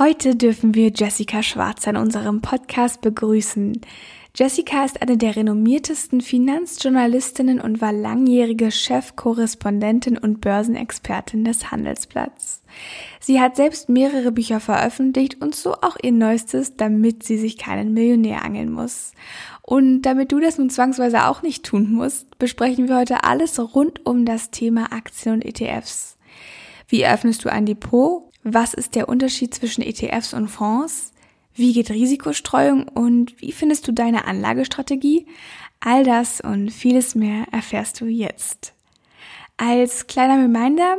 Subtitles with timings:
[0.00, 3.82] Heute dürfen wir Jessica Schwarz in unserem Podcast begrüßen.
[4.34, 12.62] Jessica ist eine der renommiertesten Finanzjournalistinnen und war langjährige Chefkorrespondentin und Börsenexpertin des Handelsblatts.
[13.20, 17.92] Sie hat selbst mehrere Bücher veröffentlicht und so auch ihr neuestes, damit sie sich keinen
[17.92, 19.12] Millionär angeln muss.
[19.60, 24.06] Und damit du das nun zwangsweise auch nicht tun musst, besprechen wir heute alles rund
[24.06, 26.16] um das Thema Aktien und ETFs.
[26.90, 28.24] Wie öffnest du ein Depot?
[28.42, 31.12] Was ist der Unterschied zwischen ETFs und Fonds?
[31.54, 35.28] Wie geht Risikostreuung und wie findest du deine Anlagestrategie?
[35.78, 38.72] All das und vieles mehr erfährst du jetzt.
[39.56, 40.96] Als kleiner Reminder,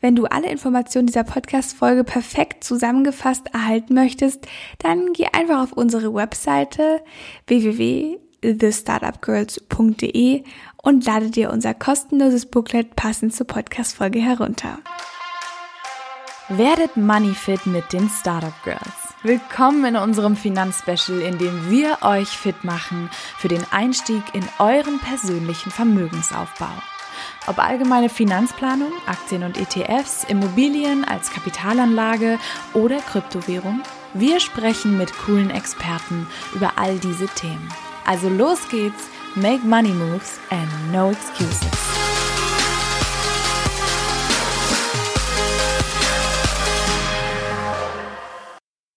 [0.00, 6.12] wenn du alle Informationen dieser Podcast-Folge perfekt zusammengefasst erhalten möchtest, dann geh einfach auf unsere
[6.12, 7.02] Webseite
[7.46, 10.42] www.thestartupgirls.de
[10.82, 14.80] und lade dir unser kostenloses Booklet passend zur Podcast-Folge herunter.
[16.52, 19.14] Werdet Moneyfit mit den Startup Girls.
[19.22, 24.98] Willkommen in unserem Finanzspecial, in dem wir euch fit machen für den Einstieg in euren
[24.98, 26.72] persönlichen Vermögensaufbau.
[27.46, 32.40] Ob allgemeine Finanzplanung, Aktien und ETFs, Immobilien als Kapitalanlage
[32.74, 33.82] oder Kryptowährung,
[34.14, 37.68] wir sprechen mit coolen Experten über all diese Themen.
[38.04, 39.04] Also los geht's,
[39.36, 42.19] make money moves and no excuses.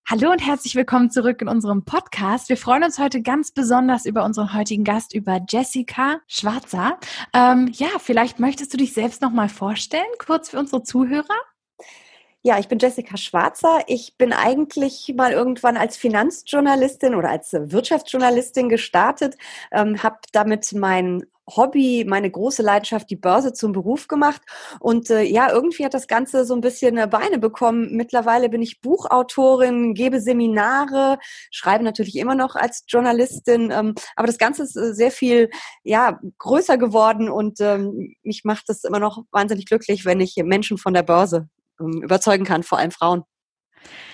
[0.05, 2.49] Hallo und herzlich willkommen zurück in unserem Podcast.
[2.49, 6.99] Wir freuen uns heute ganz besonders über unseren heutigen Gast, über Jessica Schwarzer.
[7.33, 11.39] Ähm, ja, vielleicht möchtest du dich selbst noch mal vorstellen, kurz für unsere Zuhörer?
[12.41, 13.79] Ja, ich bin Jessica Schwarzer.
[13.87, 19.37] Ich bin eigentlich mal irgendwann als Finanzjournalistin oder als Wirtschaftsjournalistin gestartet,
[19.71, 24.41] ähm, habe damit mein Hobby, meine große Leidenschaft, die Börse zum Beruf gemacht.
[24.79, 27.89] Und äh, ja, irgendwie hat das Ganze so ein bisschen äh, Beine bekommen.
[27.91, 31.19] Mittlerweile bin ich Buchautorin, gebe Seminare,
[31.51, 33.71] schreibe natürlich immer noch als Journalistin.
[33.71, 35.49] Ähm, aber das Ganze ist äh, sehr viel
[35.83, 40.77] ja, größer geworden und ähm, mich macht es immer noch wahnsinnig glücklich, wenn ich Menschen
[40.77, 41.49] von der Börse
[41.79, 43.23] ähm, überzeugen kann, vor allem Frauen.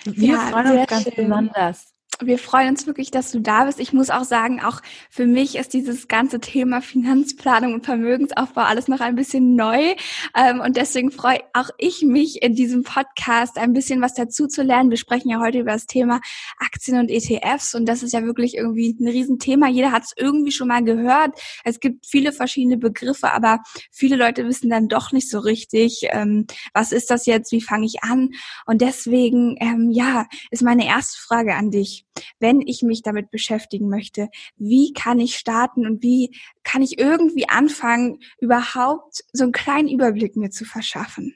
[0.05, 1.13] Wir ja, freuen uns ganz schön.
[1.15, 1.93] besonders.
[2.21, 3.79] Wir freuen uns wirklich, dass du da bist.
[3.79, 8.89] Ich muss auch sagen, auch für mich ist dieses ganze Thema Finanzplanung und Vermögensaufbau alles
[8.89, 9.95] noch ein bisschen neu.
[10.35, 14.63] Ähm, und deswegen freue auch ich mich in diesem Podcast ein bisschen was dazu zu
[14.63, 14.89] lernen.
[14.89, 16.19] Wir sprechen ja heute über das Thema
[16.57, 17.73] Aktien und ETFs.
[17.73, 19.69] Und das ist ja wirklich irgendwie ein Riesenthema.
[19.69, 21.39] Jeder hat es irgendwie schon mal gehört.
[21.63, 23.59] Es gibt viele verschiedene Begriffe, aber
[23.93, 27.53] viele Leute wissen dann doch nicht so richtig, ähm, was ist das jetzt?
[27.53, 28.31] Wie fange ich an?
[28.65, 32.08] Und deswegen, ähm, ja, ist meine erste Frage an dich
[32.39, 37.49] wenn ich mich damit beschäftigen möchte, wie kann ich starten und wie kann ich irgendwie
[37.49, 41.35] anfangen, überhaupt so einen kleinen Überblick mir zu verschaffen?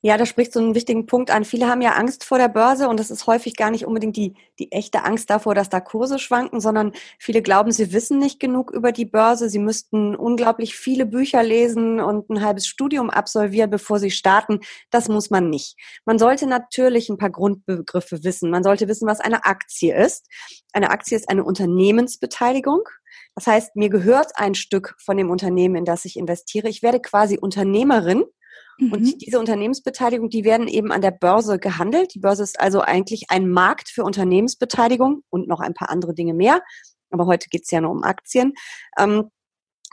[0.00, 1.44] Ja, da spricht so einen wichtigen Punkt an.
[1.44, 4.34] Viele haben ja Angst vor der Börse und das ist häufig gar nicht unbedingt die,
[4.60, 8.70] die echte Angst davor, dass da Kurse schwanken, sondern viele glauben, sie wissen nicht genug
[8.70, 9.48] über die Börse.
[9.48, 14.60] Sie müssten unglaublich viele Bücher lesen und ein halbes Studium absolvieren, bevor sie starten.
[14.90, 15.76] Das muss man nicht.
[16.04, 18.50] Man sollte natürlich ein paar Grundbegriffe wissen.
[18.50, 20.28] Man sollte wissen, was eine Aktie ist.
[20.72, 22.82] Eine Aktie ist eine Unternehmensbeteiligung.
[23.34, 26.68] Das heißt, mir gehört ein Stück von dem Unternehmen, in das ich investiere.
[26.68, 28.24] Ich werde quasi Unternehmerin
[28.80, 29.18] und mhm.
[29.18, 32.14] diese Unternehmensbeteiligung, die werden eben an der Börse gehandelt.
[32.14, 36.32] Die Börse ist also eigentlich ein Markt für Unternehmensbeteiligung und noch ein paar andere Dinge
[36.32, 36.62] mehr.
[37.10, 38.52] Aber heute geht es ja nur um Aktien.
[38.96, 39.30] Ähm,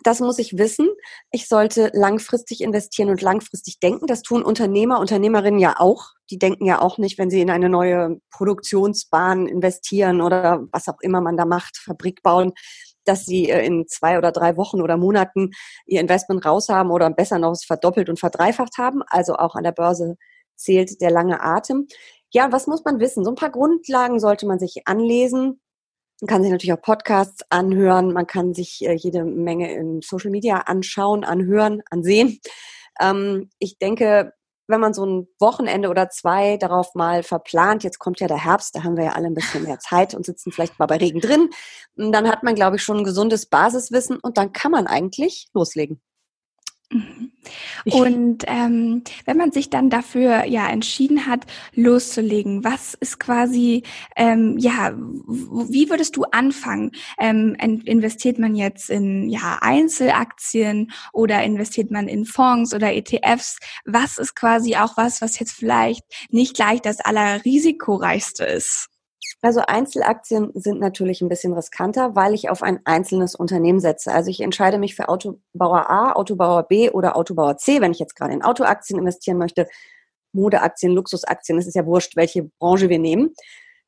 [0.03, 0.89] das muss ich wissen.
[1.31, 4.07] Ich sollte langfristig investieren und langfristig denken.
[4.07, 6.11] Das tun Unternehmer, Unternehmerinnen ja auch.
[6.29, 10.99] Die denken ja auch nicht, wenn sie in eine neue Produktionsbahn investieren oder was auch
[11.01, 12.51] immer man da macht, Fabrik bauen,
[13.05, 15.51] dass sie äh, in zwei oder drei Wochen oder Monaten
[15.85, 19.01] ihr Investment raus haben oder besser noch es verdoppelt und verdreifacht haben.
[19.07, 20.15] Also auch an der Börse
[20.55, 21.87] zählt der lange Atem.
[22.31, 23.23] Ja, was muss man wissen?
[23.23, 25.61] So ein paar Grundlagen sollte man sich anlesen.
[26.21, 28.13] Man kann sich natürlich auch Podcasts anhören.
[28.13, 32.39] Man kann sich äh, jede Menge in Social Media anschauen, anhören, ansehen.
[33.01, 34.33] Ähm, ich denke,
[34.67, 38.75] wenn man so ein Wochenende oder zwei darauf mal verplant, jetzt kommt ja der Herbst,
[38.75, 41.21] da haben wir ja alle ein bisschen mehr Zeit und sitzen vielleicht mal bei Regen
[41.21, 41.49] drin,
[41.95, 46.01] dann hat man, glaube ich, schon ein gesundes Basiswissen und dann kann man eigentlich loslegen.
[46.91, 47.31] Mhm.
[47.85, 53.83] Und ähm, wenn man sich dann dafür ja entschieden hat, loszulegen, was ist quasi
[54.15, 56.91] ähm, ja, wie würdest du anfangen?
[57.19, 63.59] Ähm, investiert man jetzt in ja Einzelaktien oder investiert man in Fonds oder ETFs?
[63.85, 68.89] Was ist quasi auch was, was jetzt vielleicht nicht gleich das allerrisikoreichste ist?
[69.45, 74.11] Also Einzelaktien sind natürlich ein bisschen riskanter, weil ich auf ein einzelnes Unternehmen setze.
[74.11, 78.15] Also ich entscheide mich für Autobauer A, Autobauer B oder Autobauer C, wenn ich jetzt
[78.15, 79.67] gerade in Autoaktien investieren möchte.
[80.33, 83.35] Modeaktien, Luxusaktien, es ist ja wurscht, welche Branche wir nehmen,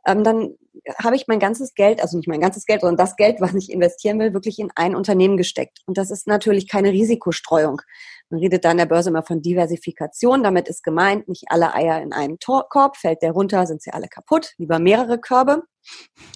[0.08, 0.56] ähm, dann
[1.04, 3.72] habe ich mein ganzes Geld, also nicht mein ganzes Geld, sondern das Geld, was ich
[3.72, 5.80] investieren will, wirklich in ein Unternehmen gesteckt.
[5.86, 7.82] Und das ist natürlich keine Risikostreuung.
[8.30, 10.44] Man redet da an der Börse immer von Diversifikation.
[10.44, 14.08] Damit ist gemeint, nicht alle Eier in einen Korb, fällt der runter, sind sie alle
[14.08, 15.64] kaputt, lieber mehrere Körbe.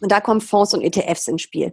[0.01, 1.71] Und da kommen Fonds und ETFs ins Spiel.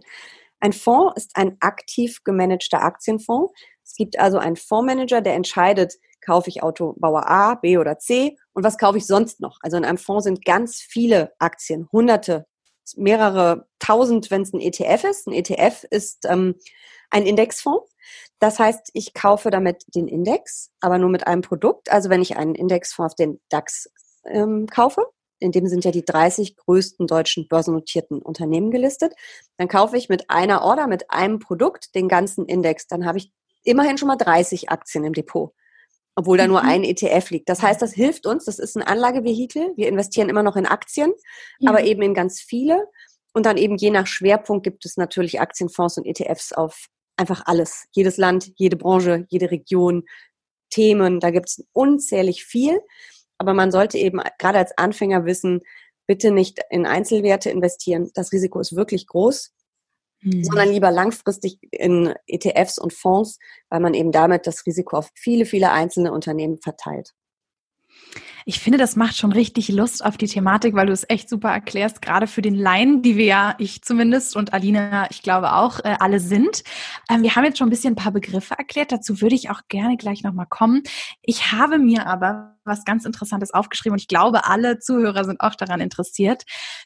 [0.59, 3.53] Ein Fonds ist ein aktiv gemanagter Aktienfonds.
[3.83, 8.63] Es gibt also einen Fondsmanager, der entscheidet, kaufe ich Autobauer A, B oder C und
[8.63, 9.57] was kaufe ich sonst noch?
[9.61, 12.45] Also in einem Fonds sind ganz viele Aktien, hunderte,
[12.97, 15.27] mehrere tausend, wenn es ein ETF ist.
[15.27, 16.55] Ein ETF ist ähm,
[17.09, 17.88] ein Indexfonds.
[18.39, 21.91] Das heißt, ich kaufe damit den Index, aber nur mit einem Produkt.
[21.91, 23.91] Also wenn ich einen Indexfonds auf den DAX
[24.25, 25.05] ähm, kaufe,
[25.39, 29.13] in dem sind ja die 30 größten deutschen börsennotierten Unternehmen gelistet,
[29.57, 32.87] dann kaufe ich mit einer Order, mit einem Produkt den ganzen Index.
[32.87, 33.31] Dann habe ich
[33.63, 35.53] immerhin schon mal 30 Aktien im Depot
[36.19, 36.69] obwohl da nur mhm.
[36.69, 37.47] ein ETF liegt.
[37.47, 39.71] Das heißt, das hilft uns, das ist ein Anlagevehikel.
[39.77, 41.13] Wir investieren immer noch in Aktien,
[41.59, 41.71] ja.
[41.71, 42.87] aber eben in ganz viele.
[43.31, 46.87] Und dann eben je nach Schwerpunkt gibt es natürlich Aktienfonds und ETFs auf
[47.19, 47.85] einfach alles.
[47.91, 50.03] Jedes Land, jede Branche, jede Region,
[50.69, 52.79] Themen, da gibt es unzählig viel.
[53.37, 55.61] Aber man sollte eben gerade als Anfänger wissen,
[56.07, 58.11] bitte nicht in Einzelwerte investieren.
[58.13, 59.53] Das Risiko ist wirklich groß
[60.21, 60.43] mhm.
[60.43, 63.39] sondern lieber langfristig in ETFs und Fonds,
[63.69, 67.13] weil man eben damit das Risiko auf viele, viele einzelne Unternehmen verteilt.
[68.45, 71.49] Ich finde, das macht schon richtig Lust auf die Thematik, weil du es echt super
[71.49, 75.79] erklärst, gerade für den Laien, die wir ja, ich zumindest und Alina, ich glaube auch,
[75.79, 76.63] äh, alle sind.
[77.09, 79.61] Ähm, wir haben jetzt schon ein bisschen ein paar Begriffe erklärt, dazu würde ich auch
[79.67, 80.83] gerne gleich nochmal kommen.
[81.21, 85.55] Ich habe mir aber was ganz Interessantes aufgeschrieben und ich glaube, alle Zuhörer sind auch
[85.55, 86.43] daran interessiert.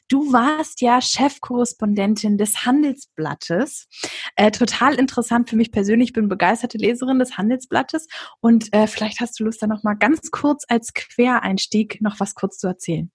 [0.08, 3.86] Du warst ja Chefkorrespondentin des Handelsblattes.
[4.34, 6.08] Äh, total interessant für mich persönlich.
[6.08, 8.08] Ich bin begeisterte Leserin des Handelsblattes
[8.40, 12.34] und äh, vielleicht hast du Lust, da noch mal ganz kurz als Quereinstieg noch was
[12.34, 13.13] kurz zu erzählen.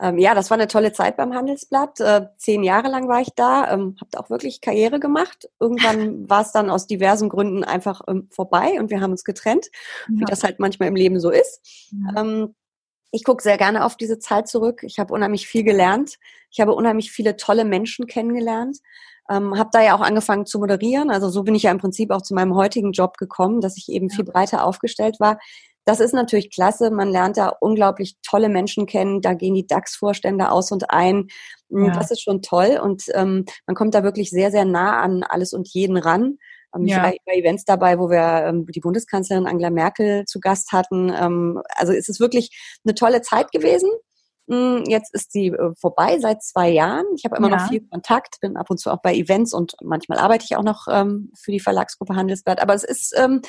[0.00, 2.00] Ähm, ja, das war eine tolle Zeit beim Handelsblatt.
[2.00, 5.48] Äh, zehn Jahre lang war ich da, ähm, habe auch wirklich Karriere gemacht.
[5.58, 9.66] Irgendwann war es dann aus diversen Gründen einfach ähm, vorbei und wir haben uns getrennt,
[10.08, 10.20] ja.
[10.20, 11.90] wie das halt manchmal im Leben so ist.
[11.92, 12.20] Ja.
[12.20, 12.54] Ähm,
[13.10, 14.82] ich gucke sehr gerne auf diese Zeit zurück.
[14.82, 16.16] Ich habe unheimlich viel gelernt.
[16.50, 18.78] Ich habe unheimlich viele tolle Menschen kennengelernt.
[19.30, 21.10] Ähm, habe da ja auch angefangen zu moderieren.
[21.10, 23.88] Also so bin ich ja im Prinzip auch zu meinem heutigen Job gekommen, dass ich
[23.88, 25.38] eben viel breiter aufgestellt war.
[25.86, 26.90] Das ist natürlich klasse.
[26.90, 29.22] Man lernt da unglaublich tolle Menschen kennen.
[29.22, 31.28] Da gehen die DAX-Vorstände aus und ein.
[31.68, 31.92] Mm, ja.
[31.92, 32.80] Das ist schon toll.
[32.82, 36.38] Und ähm, man kommt da wirklich sehr, sehr nah an alles und jeden ran.
[36.74, 36.96] Ähm, ja.
[36.96, 41.08] Ich war bei Events dabei, wo wir ähm, die Bundeskanzlerin Angela Merkel zu Gast hatten.
[41.16, 43.88] Ähm, also es ist wirklich eine tolle Zeit gewesen.
[44.48, 47.06] Mm, jetzt ist sie äh, vorbei seit zwei Jahren.
[47.16, 47.58] Ich habe immer ja.
[47.58, 50.64] noch viel Kontakt, bin ab und zu auch bei Events und manchmal arbeite ich auch
[50.64, 52.60] noch ähm, für die Verlagsgruppe Handelsblatt.
[52.60, 53.40] Aber es ist ähm,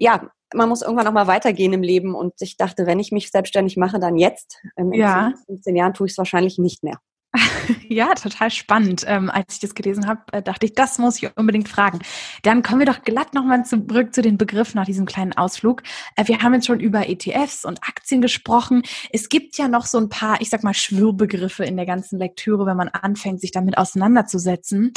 [0.00, 2.14] ja man muss irgendwann noch mal weitergehen im Leben.
[2.14, 4.60] Und ich dachte, wenn ich mich selbstständig mache, dann jetzt.
[4.76, 5.32] In ja.
[5.46, 6.98] 15 Jahren tue ich es wahrscheinlich nicht mehr.
[7.88, 9.04] Ja, total spannend.
[9.06, 12.00] Ähm, als ich das gelesen habe, äh, dachte ich, das muss ich unbedingt fragen.
[12.42, 15.82] Dann kommen wir doch glatt nochmal zurück zu den Begriffen nach diesem kleinen Ausflug.
[16.16, 18.82] Äh, wir haben jetzt schon über ETFs und Aktien gesprochen.
[19.12, 22.66] Es gibt ja noch so ein paar, ich sag mal, Schwürbegriffe in der ganzen Lektüre,
[22.66, 24.92] wenn man anfängt, sich damit auseinanderzusetzen.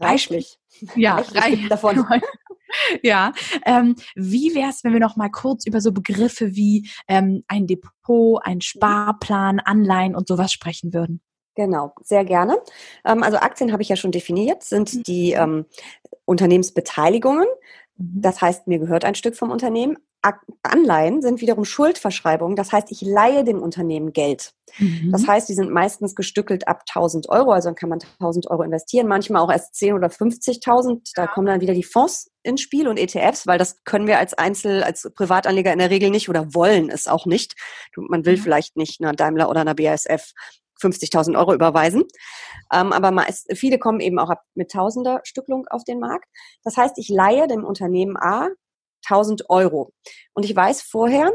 [0.00, 0.58] Reichlich.
[0.94, 2.06] Ja, reichlich davon.
[3.02, 3.32] Ja,
[3.64, 7.66] ähm, wie wäre es, wenn wir noch mal kurz über so Begriffe wie ähm, ein
[7.66, 11.20] Depot, ein Sparplan, Anleihen und sowas sprechen würden?
[11.54, 12.58] Genau, sehr gerne.
[13.04, 15.02] Ähm, also Aktien habe ich ja schon definiert, sind mhm.
[15.02, 15.66] die ähm,
[16.24, 17.48] Unternehmensbeteiligungen.
[17.96, 18.22] Mhm.
[18.22, 19.98] Das heißt, mir gehört ein Stück vom Unternehmen.
[20.62, 22.56] Anleihen sind wiederum Schuldverschreibungen.
[22.56, 24.52] Das heißt, ich leihe dem Unternehmen Geld.
[24.78, 25.10] Mhm.
[25.12, 27.52] Das heißt, die sind meistens gestückelt ab 1000 Euro.
[27.52, 31.12] Also dann kann man 1000 Euro investieren, manchmal auch erst 10 oder 50.000.
[31.14, 34.34] Da kommen dann wieder die Fonds ins Spiel und ETFs, weil das können wir als
[34.34, 37.54] Einzel, als Privatanleger in der Regel nicht oder wollen es auch nicht.
[37.96, 38.42] Man will mhm.
[38.42, 40.32] vielleicht nicht einer Daimler oder einer BASF
[40.80, 42.04] 50.000 Euro überweisen.
[42.72, 46.26] Ähm, aber meist, viele kommen eben auch mit Tausender Stücklung auf den Markt.
[46.62, 48.48] Das heißt, ich leihe dem Unternehmen A
[49.08, 49.92] 1000 Euro.
[50.34, 51.32] Und ich weiß vorher,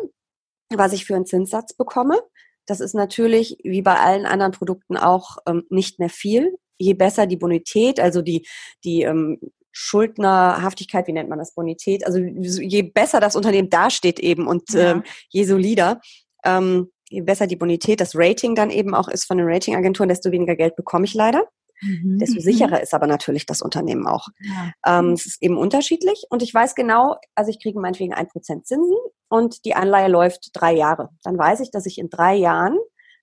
[0.70, 2.22] was ich für einen Zinssatz bekomme.
[2.66, 6.58] Das ist natürlich wie bei allen anderen Produkten auch ähm, nicht mehr viel.
[6.78, 8.48] Je besser die Bonität, also die,
[8.84, 9.40] die ähm,
[9.74, 14.92] Schuldnerhaftigkeit, wie nennt man das, Bonität, also je besser das Unternehmen dasteht eben und ja.
[14.92, 16.00] ähm, je solider,
[16.46, 20.32] ähm, je besser die Bonität, das Rating dann eben auch ist von den Ratingagenturen, desto
[20.32, 21.48] weniger Geld bekomme ich leider.
[21.82, 22.20] Mhm.
[22.20, 24.28] Desto sicherer ist aber natürlich das Unternehmen auch.
[24.40, 25.00] Ja.
[25.00, 28.66] Ähm, es ist eben unterschiedlich und ich weiß genau, also ich kriege meinetwegen ein Prozent
[28.68, 28.96] Zinsen
[29.28, 31.10] und die Anleihe läuft drei Jahre.
[31.24, 32.78] Dann weiß ich, dass ich in drei Jahren,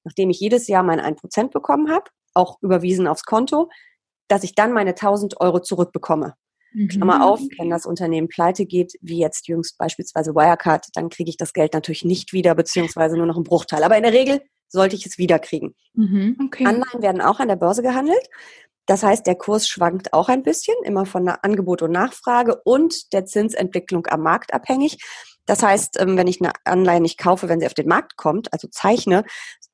[0.05, 2.05] nachdem ich jedes Jahr mein ein Prozent bekommen habe,
[2.35, 3.71] auch überwiesen aufs Konto,
[4.29, 6.35] dass ich dann meine 1000 Euro zurückbekomme.
[6.73, 6.89] Mhm.
[6.89, 11.37] Klammer auf, wenn das Unternehmen pleite geht, wie jetzt jüngst beispielsweise Wirecard, dann kriege ich
[11.37, 13.83] das Geld natürlich nicht wieder, beziehungsweise nur noch einen Bruchteil.
[13.83, 15.75] Aber in der Regel sollte ich es wiederkriegen.
[15.95, 16.37] Mhm.
[16.47, 16.65] Okay.
[16.65, 18.25] Anleihen werden auch an der Börse gehandelt.
[18.87, 23.13] Das heißt, der Kurs schwankt auch ein bisschen, immer von der Angebot und Nachfrage und
[23.13, 24.99] der Zinsentwicklung am Markt abhängig.
[25.47, 28.53] Das heißt, ähm, wenn ich eine Anleihe nicht kaufe, wenn sie auf den Markt kommt,
[28.53, 29.25] also zeichne,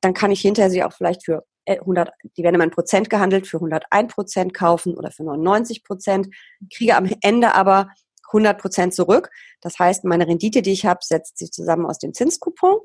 [0.01, 3.09] dann kann ich hinterher sie auch vielleicht für 100, äh, die werden immer in Prozent
[3.09, 6.27] gehandelt, für 101 Prozent kaufen oder für 99 Prozent,
[6.73, 7.89] kriege am Ende aber
[8.27, 9.29] 100 Prozent zurück.
[9.61, 12.79] Das heißt, meine Rendite, die ich habe, setzt sich zusammen aus dem Zinskupon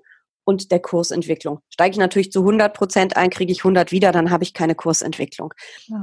[0.45, 1.61] und der Kursentwicklung.
[1.69, 4.75] Steige ich natürlich zu 100 Prozent ein, kriege ich 100 wieder, dann habe ich keine
[4.75, 5.55] Kursentwicklung.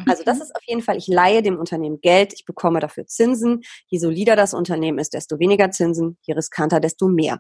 [0.08, 3.62] Also das ist auf jeden Fall, ich leihe dem Unternehmen Geld, ich bekomme dafür Zinsen.
[3.88, 7.40] Je solider das Unternehmen ist, desto weniger Zinsen, je riskanter, desto mehr.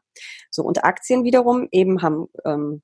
[0.52, 2.82] So, und Aktien wiederum eben haben, ähm,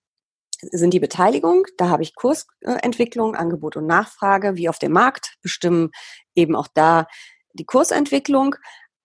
[0.72, 5.92] sind die Beteiligung, da habe ich Kursentwicklung, Angebot und Nachfrage, wie auf dem Markt, bestimmen
[6.36, 7.08] eben auch da
[7.54, 8.56] die Kursentwicklung.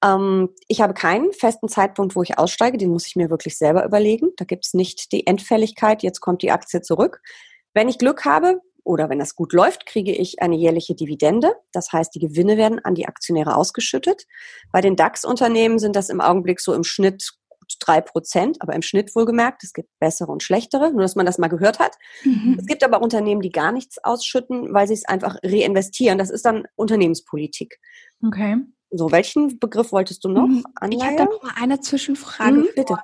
[0.02, 3.84] Ähm, ich habe keinen festen Zeitpunkt, wo ich aussteige, den muss ich mir wirklich selber
[3.84, 4.30] überlegen.
[4.36, 7.20] Da gibt es nicht die Endfälligkeit, jetzt kommt die Aktie zurück.
[7.74, 11.54] Wenn ich Glück habe oder wenn das gut läuft, kriege ich eine jährliche Dividende.
[11.72, 14.26] Das heißt, die Gewinne werden an die Aktionäre ausgeschüttet.
[14.72, 17.39] Bei den DAX-Unternehmen sind das im Augenblick so im Schnitt
[17.78, 19.64] drei Prozent, aber im Schnitt wohlgemerkt.
[19.64, 21.96] Es gibt bessere und schlechtere, nur dass man das mal gehört hat.
[22.24, 22.56] Mhm.
[22.58, 26.18] Es gibt aber Unternehmen, die gar nichts ausschütten, weil sie es einfach reinvestieren.
[26.18, 27.78] Das ist dann Unternehmenspolitik.
[28.24, 28.56] Okay.
[28.90, 30.48] So, welchen Begriff wolltest du noch?
[30.48, 30.64] Mhm.
[30.90, 32.52] Ich habe da noch mal eine Zwischenfrage.
[32.52, 32.96] Mhm, bitte.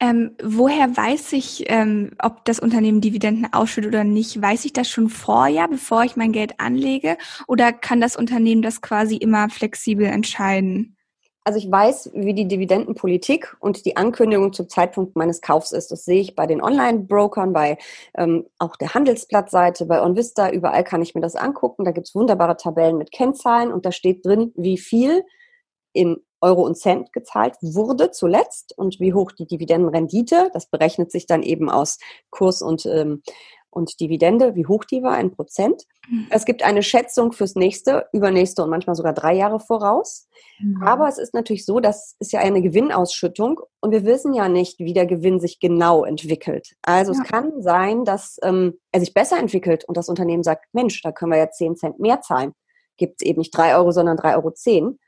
[0.00, 4.42] Ähm, woher weiß ich, ähm, ob das Unternehmen Dividenden ausschüttet oder nicht?
[4.42, 7.16] Weiß ich das schon vorher, bevor ich mein Geld anlege?
[7.46, 10.96] Oder kann das Unternehmen das quasi immer flexibel entscheiden?
[11.44, 15.90] Also ich weiß, wie die Dividendenpolitik und die Ankündigung zum Zeitpunkt meines Kaufs ist.
[15.90, 17.78] Das sehe ich bei den Online-Brokern, bei
[18.16, 20.50] ähm, auch der Handelsblattseite, bei OnVista.
[20.50, 21.84] Überall kann ich mir das angucken.
[21.84, 25.24] Da gibt es wunderbare Tabellen mit Kennzahlen und da steht drin, wie viel
[25.92, 30.50] in Euro und Cent gezahlt wurde zuletzt und wie hoch die Dividendenrendite.
[30.52, 31.98] Das berechnet sich dann eben aus
[32.30, 33.22] Kurs und ähm,
[33.72, 35.84] und Dividende, wie hoch die war in Prozent.
[36.08, 36.26] Mhm.
[36.30, 40.28] Es gibt eine Schätzung fürs nächste, übernächste und manchmal sogar drei Jahre voraus.
[40.60, 40.82] Mhm.
[40.82, 44.78] Aber es ist natürlich so, das ist ja eine Gewinnausschüttung und wir wissen ja nicht,
[44.78, 46.74] wie der Gewinn sich genau entwickelt.
[46.82, 47.20] Also ja.
[47.20, 51.10] es kann sein, dass ähm, er sich besser entwickelt und das Unternehmen sagt, Mensch, da
[51.10, 52.52] können wir ja 10 Cent mehr zahlen.
[52.98, 54.50] Gibt es eben nicht drei Euro, sondern drei Euro.
[54.50, 54.98] zehn.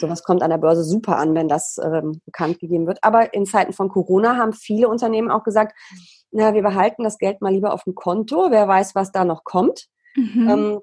[0.00, 2.98] Sowas kommt an der Börse super an, wenn das ähm, bekannt gegeben wird.
[3.02, 5.74] Aber in Zeiten von Corona haben viele Unternehmen auch gesagt,
[6.30, 9.44] na, wir behalten das Geld mal lieber auf dem Konto, wer weiß, was da noch
[9.44, 9.88] kommt.
[10.14, 10.48] Mhm.
[10.48, 10.80] Ähm,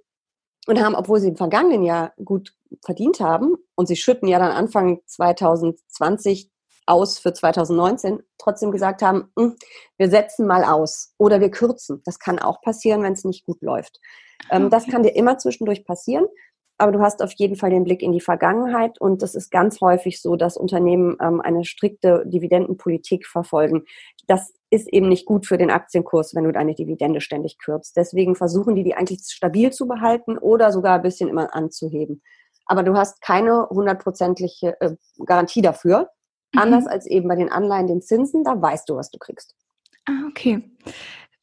[0.67, 4.51] und haben, obwohl sie im vergangenen Jahr gut verdient haben und sie schütten ja dann
[4.51, 6.50] Anfang 2020
[6.88, 9.55] aus für 2019, trotzdem gesagt haben, hm,
[9.97, 12.01] wir setzen mal aus oder wir kürzen.
[12.05, 14.00] Das kann auch passieren, wenn es nicht gut läuft.
[14.51, 14.71] Ähm, okay.
[14.71, 16.25] Das kann dir immer zwischendurch passieren
[16.77, 19.79] aber du hast auf jeden Fall den Blick in die Vergangenheit und es ist ganz
[19.82, 23.84] häufig so, dass Unternehmen ähm, eine strikte Dividendenpolitik verfolgen.
[24.27, 27.96] Das ist eben nicht gut für den Aktienkurs, wenn du deine Dividende ständig kürzt.
[27.96, 32.22] Deswegen versuchen die, die eigentlich stabil zu behalten oder sogar ein bisschen immer anzuheben.
[32.65, 36.10] Aber du hast keine hundertprozentige äh, Garantie dafür.
[36.53, 36.60] Mhm.
[36.60, 39.55] Anders als eben bei den Anleihen, den Zinsen, da weißt du, was du kriegst.
[40.08, 40.63] Ah, okay.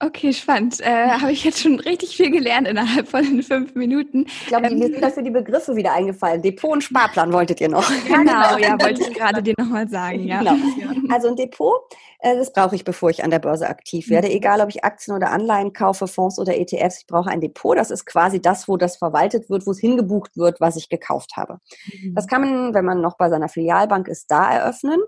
[0.04, 0.80] Okay, spannend.
[0.80, 4.26] Äh, Habe ich jetzt schon richtig viel gelernt innerhalb von den fünf Minuten.
[4.26, 6.42] Ich glaube, ähm, mir sind dafür die Begriffe wieder eingefallen.
[6.42, 7.88] Depot und Sparplan wolltet ihr noch.
[8.08, 10.26] Genau, ja, wollte ich gerade dir nochmal sagen.
[10.26, 10.40] Ja.
[10.40, 10.56] Genau.
[11.12, 11.74] Also ein Depot,
[12.20, 14.28] äh, das brauche ich, bevor ich an der Börse aktiv werde.
[14.28, 14.34] Mhm.
[14.34, 17.76] Egal, ob ich Aktien oder Anleihen kaufe, Fonds oder ETFs, ich brauche ein Depot.
[17.76, 21.32] Das ist quasi das, wo das verwaltet wird, wo es hingebucht wird, was ich gekauft
[21.36, 21.58] habe.
[21.92, 22.14] Mhm.
[22.14, 25.00] Das kann man, wenn man noch bei seiner Filialbank ist, da eröffnen.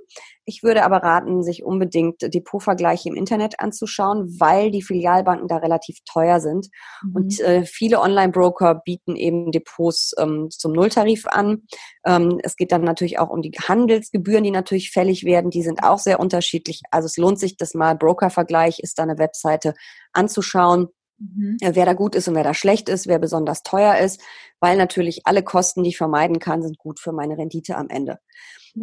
[0.46, 5.99] Ich würde aber raten, sich unbedingt Depotvergleiche im Internet anzuschauen, weil die Filialbanken da relativ
[6.04, 6.68] teuer sind.
[7.02, 7.16] Mhm.
[7.16, 11.62] Und äh, viele Online-Broker bieten eben Depots ähm, zum Nulltarif an.
[12.04, 15.50] Ähm, es geht dann natürlich auch um die Handelsgebühren, die natürlich fällig werden.
[15.50, 16.82] Die sind auch sehr unterschiedlich.
[16.90, 19.74] Also es lohnt sich, das mal Broker-Vergleich ist da eine Webseite
[20.12, 20.88] anzuschauen.
[21.18, 21.59] Mhm.
[21.61, 24.21] Wer da gut ist und wer da schlecht ist, wer besonders teuer ist,
[24.61, 28.18] weil natürlich alle Kosten, die ich vermeiden kann, sind gut für meine Rendite am Ende.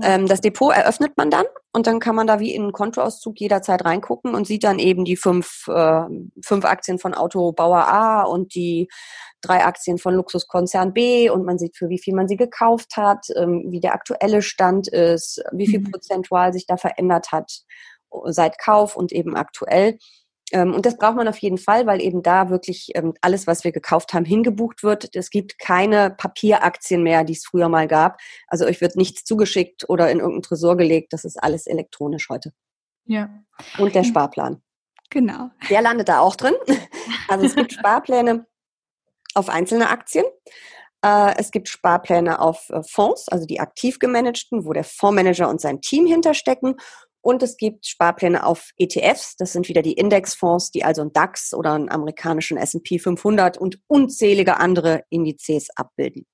[0.02, 3.40] Ähm, das Depot eröffnet man dann und dann kann man da wie in einen Kontoauszug
[3.40, 6.04] jederzeit reingucken und sieht dann eben die fünf, äh,
[6.42, 8.88] fünf Aktien von Autobauer A und die
[9.42, 13.26] drei Aktien von Luxuskonzern B und man sieht, für wie viel man sie gekauft hat,
[13.36, 15.92] ähm, wie der aktuelle Stand ist, wie viel mhm.
[15.92, 17.64] prozentual sich da verändert hat
[18.26, 19.98] seit Kauf und eben aktuell.
[20.52, 23.64] Ähm, und das braucht man auf jeden Fall, weil eben da wirklich ähm, alles, was
[23.64, 25.16] wir gekauft haben, hingebucht wird.
[25.16, 28.20] Es gibt keine Papieraktien mehr, die es früher mal gab.
[28.48, 31.14] Also euch wird nichts zugeschickt oder in irgendein Tresor gelegt.
[31.14, 32.54] Das ist alles elektronisch heute.
[33.06, 33.30] Ja.
[33.78, 34.62] Und der Sparplan.
[35.10, 35.50] Genau.
[35.70, 36.56] Der landet da auch drin.
[37.28, 38.46] Also es gibt Sparpläne
[39.36, 40.26] auf einzelne Aktien.
[41.02, 45.62] Äh, es gibt Sparpläne auf äh, Fonds, also die aktiv gemanagten, wo der Fondsmanager und
[45.62, 46.76] sein Team hinterstecken.
[47.22, 49.36] Und es gibt Sparpläne auf ETFs.
[49.38, 53.80] Das sind wieder die Indexfonds, die also einen DAX oder einen amerikanischen S&P 500 und
[53.88, 56.26] unzählige andere Indizes abbilden.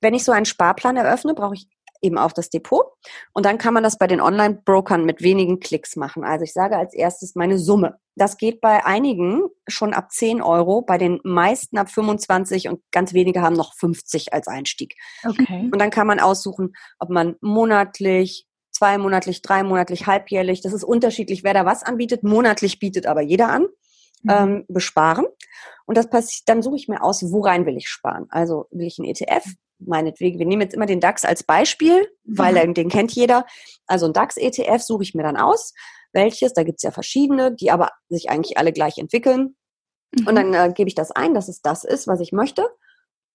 [0.00, 1.66] Wenn ich so einen Sparplan eröffne, brauche ich
[2.02, 2.84] eben auch das Depot.
[3.32, 6.24] Und dann kann man das bei den Online-Brokern mit wenigen Klicks machen.
[6.24, 7.98] Also ich sage als erstes meine Summe.
[8.16, 13.14] Das geht bei einigen schon ab 10 Euro, bei den meisten ab 25 und ganz
[13.14, 14.96] wenige haben noch 50 als Einstieg.
[15.24, 15.70] Okay.
[15.72, 18.46] Und dann kann man aussuchen, ob man monatlich,
[18.82, 22.24] zweimonatlich, dreimonatlich, halbjährlich, das ist unterschiedlich, wer da was anbietet.
[22.24, 23.66] Monatlich bietet aber jeder an.
[24.24, 24.30] Mhm.
[24.30, 25.26] Ähm, besparen.
[25.86, 28.26] Und das passiert, dann suche ich mir aus, worein will ich sparen.
[28.30, 29.44] Also will ich einen ETF,
[29.78, 32.74] meinetwegen, wir nehmen jetzt immer den DAX als Beispiel, weil mhm.
[32.74, 33.46] den kennt jeder.
[33.86, 35.74] Also ein DAX-ETF suche ich mir dann aus.
[36.12, 36.52] Welches?
[36.52, 39.56] Da gibt es ja verschiedene, die aber sich eigentlich alle gleich entwickeln.
[40.12, 40.26] Mhm.
[40.26, 42.68] Und dann äh, gebe ich das ein, dass es das ist, was ich möchte.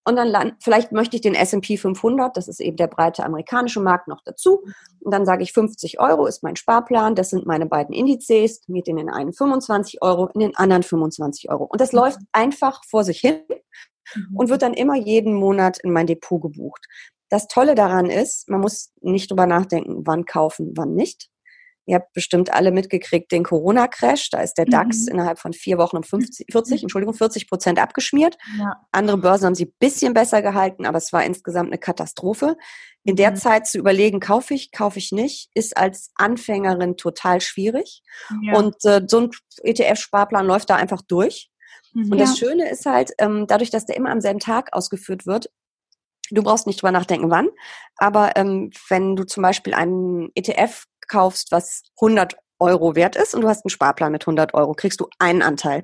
[0.07, 3.81] Und dann land, vielleicht möchte ich den S&P 500, das ist eben der breite amerikanische
[3.81, 4.63] Markt, noch dazu.
[5.01, 8.87] Und dann sage ich 50 Euro ist mein Sparplan, das sind meine beiden Indizes, mit
[8.87, 11.65] in den einen 25 Euro, in den anderen 25 Euro.
[11.65, 11.99] Und das mhm.
[11.99, 13.41] läuft einfach vor sich hin
[14.33, 14.49] und mhm.
[14.49, 16.85] wird dann immer jeden Monat in mein Depot gebucht.
[17.27, 21.29] Das Tolle daran ist, man muss nicht drüber nachdenken, wann kaufen, wann nicht.
[21.87, 24.29] Ihr habt bestimmt alle mitgekriegt den Corona-Crash.
[24.29, 25.13] Da ist der DAX mhm.
[25.13, 26.85] innerhalb von vier Wochen um 50, 40, mhm.
[26.85, 28.37] Entschuldigung, 40 Prozent abgeschmiert.
[28.59, 28.73] Ja.
[28.91, 32.57] Andere Börsen haben sie bisschen besser gehalten, aber es war insgesamt eine Katastrophe.
[33.05, 33.35] In der mhm.
[33.37, 38.01] Zeit zu überlegen, kaufe ich, kaufe ich nicht, ist als Anfängerin total schwierig.
[38.43, 38.57] Ja.
[38.57, 39.31] Und äh, so ein
[39.63, 41.49] ETF-Sparplan läuft da einfach durch.
[41.93, 42.11] Mhm.
[42.11, 45.49] Und das Schöne ist halt, ähm, dadurch, dass der immer am selben Tag ausgeführt wird,
[46.31, 47.47] du brauchst nicht drüber nachdenken, wann,
[47.95, 53.41] aber ähm, wenn du zum Beispiel einen ETF kaufst, was 100 Euro wert ist und
[53.41, 55.83] du hast einen Sparplan mit 100 Euro, kriegst du einen Anteil.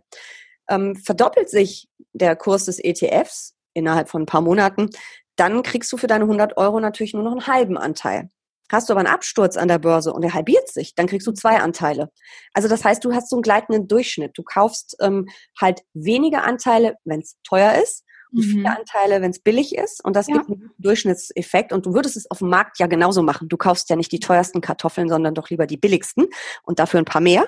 [0.69, 4.89] Ähm, verdoppelt sich der Kurs des ETFs innerhalb von ein paar Monaten,
[5.35, 8.29] dann kriegst du für deine 100 Euro natürlich nur noch einen halben Anteil.
[8.71, 11.31] Hast du aber einen Absturz an der Börse und er halbiert sich, dann kriegst du
[11.31, 12.09] zwei Anteile.
[12.53, 14.31] Also das heißt, du hast so einen gleitenden Durchschnitt.
[14.35, 15.27] Du kaufst ähm,
[15.59, 18.02] halt weniger Anteile, wenn es teuer ist,
[18.33, 18.51] und mhm.
[18.51, 20.03] viele Anteile, wenn es billig ist.
[20.03, 20.37] Und das ja.
[20.37, 21.71] gibt einen Durchschnittseffekt.
[21.71, 23.47] Und du würdest es auf dem Markt ja genauso machen.
[23.49, 26.27] Du kaufst ja nicht die teuersten Kartoffeln, sondern doch lieber die billigsten
[26.63, 27.47] und dafür ein paar mehr.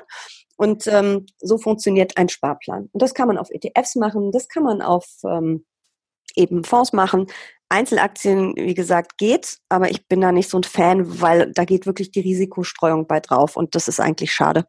[0.58, 2.89] Und ähm, so funktioniert ein Sparplan.
[2.91, 5.65] Und das kann man auf ETFs machen, das kann man auf ähm,
[6.36, 7.28] eben Fonds machen.
[7.67, 11.86] Einzelaktien, wie gesagt, geht, aber ich bin da nicht so ein Fan, weil da geht
[11.88, 14.65] wirklich die Risikostreuung bei drauf und das ist eigentlich schade.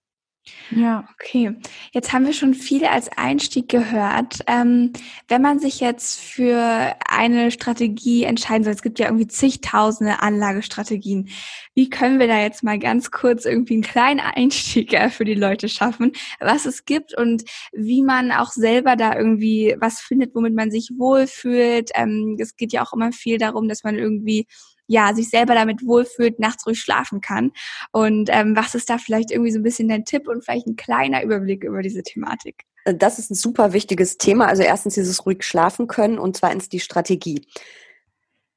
[0.70, 1.54] Ja, okay.
[1.92, 4.40] Jetzt haben wir schon viel als Einstieg gehört.
[4.46, 4.92] Ähm,
[5.28, 11.28] wenn man sich jetzt für eine Strategie entscheiden soll, es gibt ja irgendwie zigtausende Anlagestrategien.
[11.74, 15.34] Wie können wir da jetzt mal ganz kurz irgendwie einen kleinen Einstieg äh, für die
[15.34, 20.54] Leute schaffen, was es gibt und wie man auch selber da irgendwie was findet, womit
[20.54, 21.90] man sich wohlfühlt?
[21.94, 24.46] Ähm, es geht ja auch immer viel darum, dass man irgendwie
[24.86, 27.52] ja, sich selber damit wohlfühlt, nachts ruhig schlafen kann.
[27.92, 30.76] Und ähm, was ist da vielleicht irgendwie so ein bisschen dein Tipp und vielleicht ein
[30.76, 32.64] kleiner Überblick über diese Thematik?
[32.84, 34.46] Das ist ein super wichtiges Thema.
[34.46, 37.46] Also erstens dieses ruhig schlafen können und zweitens die Strategie.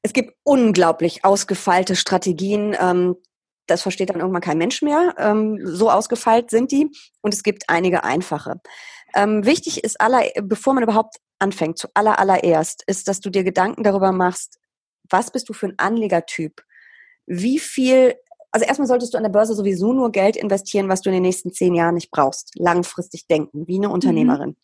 [0.02, 2.76] Es gibt unglaublich ausgefeilte Strategien.
[2.80, 3.16] Ähm,
[3.66, 5.14] das versteht dann irgendwann kein Mensch mehr.
[5.18, 6.90] Ähm, so ausgefeilt sind die.
[7.22, 8.60] Und es gibt einige einfache.
[9.14, 13.44] Ähm, wichtig ist aller, bevor man überhaupt anfängt, zu aller, allererst, ist, dass du dir
[13.44, 14.58] Gedanken darüber machst,
[15.10, 16.62] was bist du für ein Anlegertyp?
[17.26, 18.14] Wie viel,
[18.50, 21.22] also erstmal solltest du an der Börse sowieso nur Geld investieren, was du in den
[21.22, 22.52] nächsten zehn Jahren nicht brauchst.
[22.56, 23.94] Langfristig denken, wie eine mhm.
[23.94, 24.50] Unternehmerin.
[24.50, 24.56] Mhm.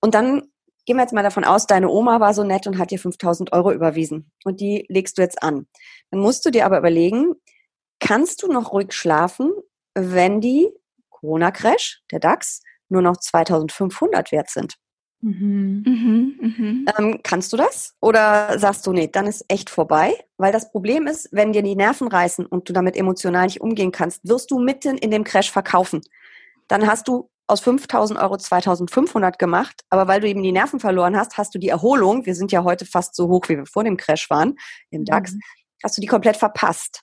[0.00, 0.42] Und dann
[0.88, 3.52] gehen wir jetzt mal davon aus, deine Oma war so nett und hat dir 5000
[3.52, 5.66] Euro überwiesen und die legst du jetzt an.
[6.10, 7.34] Dann musst du dir aber überlegen,
[8.00, 9.52] kannst du noch ruhig schlafen,
[9.94, 10.70] wenn die
[11.10, 14.76] Corona-Crash, der DAX, nur noch 2500 wert sind?
[15.20, 15.82] Mhm.
[15.84, 16.86] Mhm, mhm.
[16.96, 17.94] Ähm, kannst du das?
[18.00, 20.14] Oder sagst du, nee, dann ist echt vorbei?
[20.36, 23.90] Weil das Problem ist, wenn dir die Nerven reißen und du damit emotional nicht umgehen
[23.90, 26.02] kannst, wirst du mitten in dem Crash verkaufen.
[26.68, 31.16] Dann hast du aus 5000 Euro 2500 gemacht, aber weil du eben die Nerven verloren
[31.16, 33.84] hast, hast du die Erholung, wir sind ja heute fast so hoch, wie wir vor
[33.84, 34.56] dem Crash waren,
[34.90, 35.40] im DAX, mhm.
[35.82, 37.00] hast du die komplett verpasst.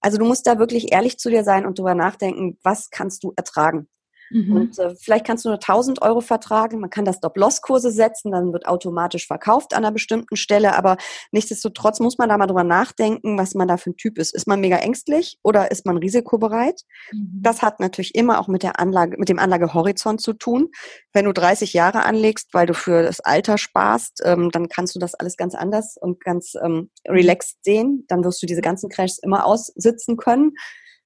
[0.00, 3.32] Also du musst da wirklich ehrlich zu dir sein und drüber nachdenken, was kannst du
[3.36, 3.86] ertragen?
[4.32, 4.56] Mhm.
[4.56, 6.80] Und äh, vielleicht kannst du nur 1000 Euro vertragen.
[6.80, 10.74] Man kann das Stop-Loss-Kurse setzen, dann wird automatisch verkauft an einer bestimmten Stelle.
[10.76, 10.96] Aber
[11.30, 14.34] nichtsdestotrotz muss man da mal drüber nachdenken, was man da für ein Typ ist.
[14.34, 16.82] Ist man mega ängstlich oder ist man risikobereit?
[17.12, 17.40] Mhm.
[17.42, 20.70] Das hat natürlich immer auch mit der Anlage, mit dem Anlagehorizont zu tun.
[21.12, 24.98] Wenn du 30 Jahre anlegst, weil du für das Alter sparst, ähm, dann kannst du
[24.98, 28.04] das alles ganz anders und ganz ähm, relaxed sehen.
[28.08, 30.52] Dann wirst du diese ganzen Crashs immer aussitzen können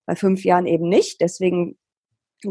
[0.06, 1.20] bei fünf Jahren eben nicht.
[1.20, 1.76] Deswegen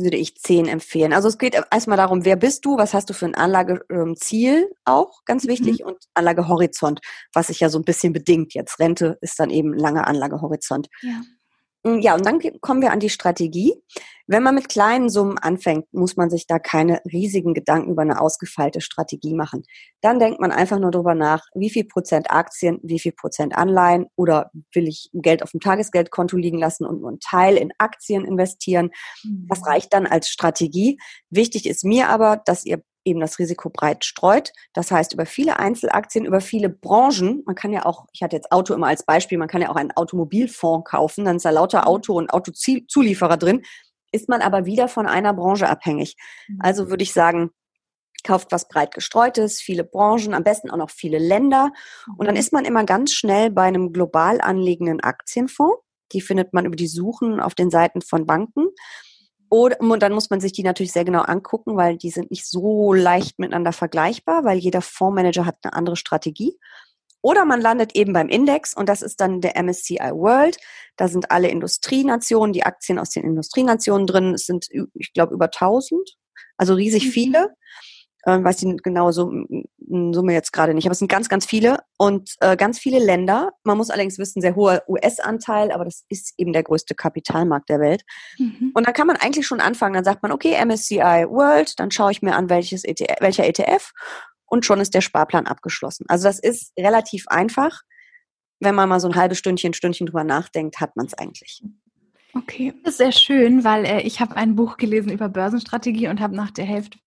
[0.01, 1.13] würde ich zehn empfehlen.
[1.13, 5.23] Also es geht erstmal darum, wer bist du, was hast du für ein Anlageziel auch,
[5.25, 5.49] ganz mhm.
[5.49, 5.87] wichtig, mhm.
[5.87, 7.01] und Anlagehorizont,
[7.33, 8.79] was sich ja so ein bisschen bedingt jetzt.
[8.79, 10.87] Rente ist dann eben langer Anlagehorizont.
[11.01, 11.21] Ja.
[11.85, 13.75] Mm, ja, und dann kommen wir an die Strategie.
[14.27, 18.19] Wenn man mit kleinen Summen anfängt, muss man sich da keine riesigen Gedanken über eine
[18.19, 19.63] ausgefeilte Strategie machen.
[20.01, 24.07] Dann denkt man einfach nur darüber nach, wie viel Prozent Aktien, wie viel Prozent Anleihen
[24.15, 28.25] oder will ich Geld auf dem Tagesgeldkonto liegen lassen und nur einen Teil in Aktien
[28.25, 28.89] investieren.
[29.47, 29.65] Das mhm.
[29.65, 30.97] reicht dann als Strategie.
[31.29, 34.51] Wichtig ist mir aber, dass ihr eben das Risiko breit streut.
[34.73, 37.43] Das heißt, über viele Einzelaktien, über viele Branchen.
[37.45, 39.75] Man kann ja auch, ich hatte jetzt Auto immer als Beispiel, man kann ja auch
[39.75, 41.87] einen Automobilfonds kaufen, dann ist da lauter mhm.
[41.87, 43.61] Auto- und Autozulieferer drin,
[44.15, 46.15] ist man aber wieder von einer Branche abhängig.
[46.47, 46.59] Mhm.
[46.61, 47.51] Also würde ich sagen,
[48.23, 51.71] kauft was breit gestreutes, viele Branchen, am besten auch noch viele Länder.
[52.17, 52.39] Und dann mhm.
[52.39, 55.77] ist man immer ganz schnell bei einem global anlegenden Aktienfonds.
[56.11, 58.67] Die findet man über die Suchen auf den Seiten von Banken.
[59.49, 62.47] Oder, und dann muss man sich die natürlich sehr genau angucken, weil die sind nicht
[62.47, 66.57] so leicht miteinander vergleichbar, weil jeder Fondsmanager hat eine andere Strategie.
[67.25, 70.57] Oder man landet eben beim Index und das ist dann der MSCI World.
[70.95, 74.35] Da sind alle Industrienationen, die Aktien aus den Industrienationen drin.
[74.35, 76.17] Es sind, ich glaube, über 1000,
[76.57, 77.09] also riesig mhm.
[77.09, 77.55] viele
[78.25, 82.31] äh, weiß die genaue Summe jetzt gerade nicht, aber es sind ganz, ganz viele und
[82.41, 83.51] äh, ganz viele Länder.
[83.63, 87.79] Man muss allerdings wissen, sehr hoher US-Anteil, aber das ist eben der größte Kapitalmarkt der
[87.79, 88.03] Welt.
[88.37, 88.71] Mhm.
[88.75, 92.11] Und dann kann man eigentlich schon anfangen, dann sagt man, okay, MSCI World, dann schaue
[92.11, 93.91] ich mir an, welches ETF, welcher ETF
[94.45, 96.05] und schon ist der Sparplan abgeschlossen.
[96.07, 97.81] Also das ist relativ einfach.
[98.59, 101.61] Wenn man mal so ein halbes Stündchen, Stündchen drüber nachdenkt, hat man es eigentlich.
[102.33, 106.19] Okay, das ist sehr schön, weil äh, ich habe ein Buch gelesen über Börsenstrategie und
[106.19, 106.97] habe nach der Hälfte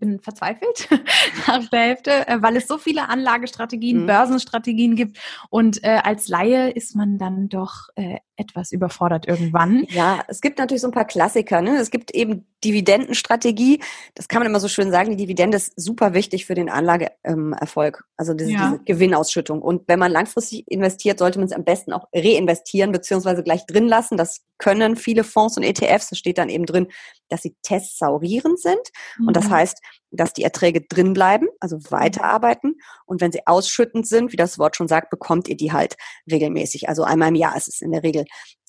[0.00, 0.88] bin verzweifelt
[1.46, 4.06] nach der Hälfte, äh, weil es so viele Anlagestrategien, mhm.
[4.06, 5.18] Börsenstrategien gibt
[5.50, 9.84] und äh, als Laie ist man dann doch äh, etwas überfordert irgendwann.
[9.90, 11.60] Ja, es gibt natürlich so ein paar Klassiker.
[11.60, 11.76] Ne?
[11.76, 13.80] Es gibt eben Dividendenstrategie.
[14.14, 15.10] Das kann man immer so schön sagen.
[15.10, 17.96] Die Dividende ist super wichtig für den Anlageerfolg.
[17.98, 18.70] Ähm, also diese, ja.
[18.70, 19.60] diese, Gewinnausschüttung.
[19.60, 23.86] Und wenn man langfristig investiert, sollte man es am besten auch reinvestieren beziehungsweise gleich drin
[23.86, 24.16] lassen.
[24.16, 26.10] Das können viele Fonds und ETFs.
[26.10, 26.86] Das steht dann eben drin,
[27.28, 28.80] dass sie testsaurierend sind.
[29.18, 29.28] Mhm.
[29.28, 29.50] Und das mhm.
[29.50, 29.78] heißt,
[30.10, 32.76] dass die Erträge drin bleiben, also weiterarbeiten.
[33.06, 35.96] Und wenn sie ausschüttend sind, wie das Wort schon sagt, bekommt ihr die halt
[36.30, 36.88] regelmäßig.
[36.88, 38.24] Also einmal im Jahr ist es in der Regel.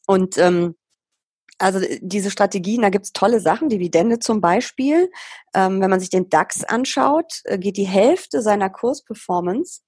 [0.06, 0.75] Und ähm,
[1.60, 5.12] also diese Strategien, da gibt's tolle Sachen, Dividende zum Beispiel.
[5.54, 9.82] Ähm, wenn man sich den DAX anschaut, äh, geht die Hälfte seiner Kursperformance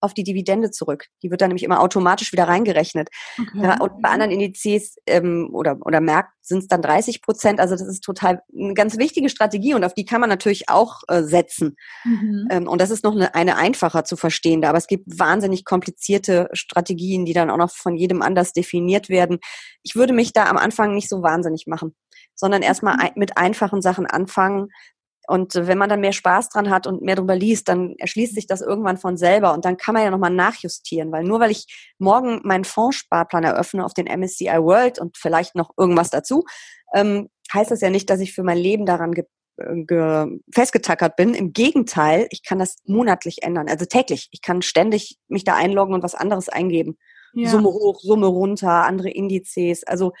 [0.00, 1.06] auf die Dividende zurück.
[1.22, 3.08] Die wird dann nämlich immer automatisch wieder reingerechnet.
[3.38, 3.62] Okay.
[3.62, 7.60] Ja, und bei anderen Indizes ähm, oder, oder Märkten sind es dann 30 Prozent.
[7.60, 11.02] Also das ist total eine ganz wichtige Strategie und auf die kann man natürlich auch
[11.08, 11.76] äh, setzen.
[12.04, 12.48] Mhm.
[12.50, 14.68] Ähm, und das ist noch eine, eine einfacher zu verstehende.
[14.68, 19.38] Aber es gibt wahnsinnig komplizierte Strategien, die dann auch noch von jedem anders definiert werden.
[19.82, 21.94] Ich würde mich da am Anfang nicht so wahnsinnig machen
[22.40, 23.10] sondern erstmal mhm.
[23.16, 24.68] mit einfachen Sachen anfangen,
[25.30, 28.48] und wenn man dann mehr Spaß dran hat und mehr darüber liest, dann erschließt sich
[28.48, 31.92] das irgendwann von selber und dann kann man ja nochmal nachjustieren, weil nur weil ich
[31.98, 36.44] morgen meinen Fondssparplan eröffne auf den MSCI World und vielleicht noch irgendwas dazu,
[36.94, 39.24] ähm, heißt das ja nicht, dass ich für mein Leben daran ge
[39.56, 41.34] ge festgetackert bin.
[41.34, 44.28] Im Gegenteil, ich kann das monatlich ändern, also täglich.
[44.32, 46.98] Ich kann ständig mich da einloggen und was anderes eingeben.
[47.34, 47.50] Ja.
[47.50, 49.84] Summe hoch, Summe runter, andere Indizes.
[49.84, 50.12] Also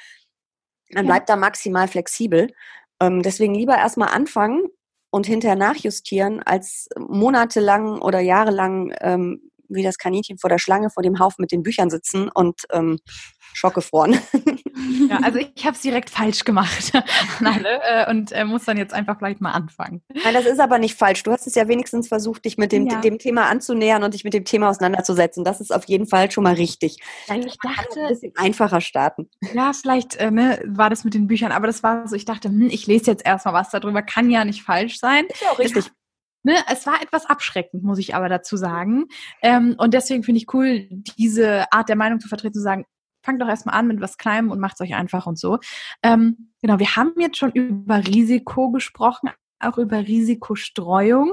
[0.92, 1.34] man bleibt ja.
[1.34, 2.52] da maximal flexibel.
[3.00, 4.68] Ähm, deswegen lieber erstmal anfangen
[5.10, 11.02] und hinterher nachjustieren, als monatelang oder jahrelang ähm, wie das Kaninchen vor der Schlange vor
[11.02, 12.98] dem Haufen mit den Büchern sitzen und ähm,
[13.54, 14.18] schockgefroren.
[15.08, 16.92] Ja, also ich habe es direkt falsch gemacht
[17.44, 20.02] alle, äh, und äh, muss dann jetzt einfach vielleicht mal anfangen.
[20.12, 21.22] Nein, das ist aber nicht falsch.
[21.22, 23.00] Du hast es ja wenigstens versucht, dich mit dem, ja.
[23.00, 25.44] dem Thema anzunähern und dich mit dem Thema auseinanderzusetzen.
[25.44, 26.98] Das ist auf jeden Fall schon mal richtig.
[27.26, 29.28] Ja, ich dachte, ein bisschen einfacher starten.
[29.54, 32.48] Ja, vielleicht äh, ne, war das mit den Büchern, aber das war so, ich dachte,
[32.48, 35.26] hm, ich lese jetzt erstmal was darüber, kann ja nicht falsch sein.
[35.26, 35.90] Ist ja auch richtig.
[36.42, 39.04] Ne, es war etwas abschreckend, muss ich aber dazu sagen.
[39.42, 40.88] Ähm, und deswegen finde ich cool,
[41.18, 42.86] diese Art der Meinung zu vertreten, zu sagen,
[43.22, 45.58] fangt doch erstmal an mit was Kleinem und macht es euch einfach und so.
[46.02, 49.30] Ähm, genau, wir haben jetzt schon über Risiko gesprochen,
[49.60, 51.32] auch über Risikostreuung.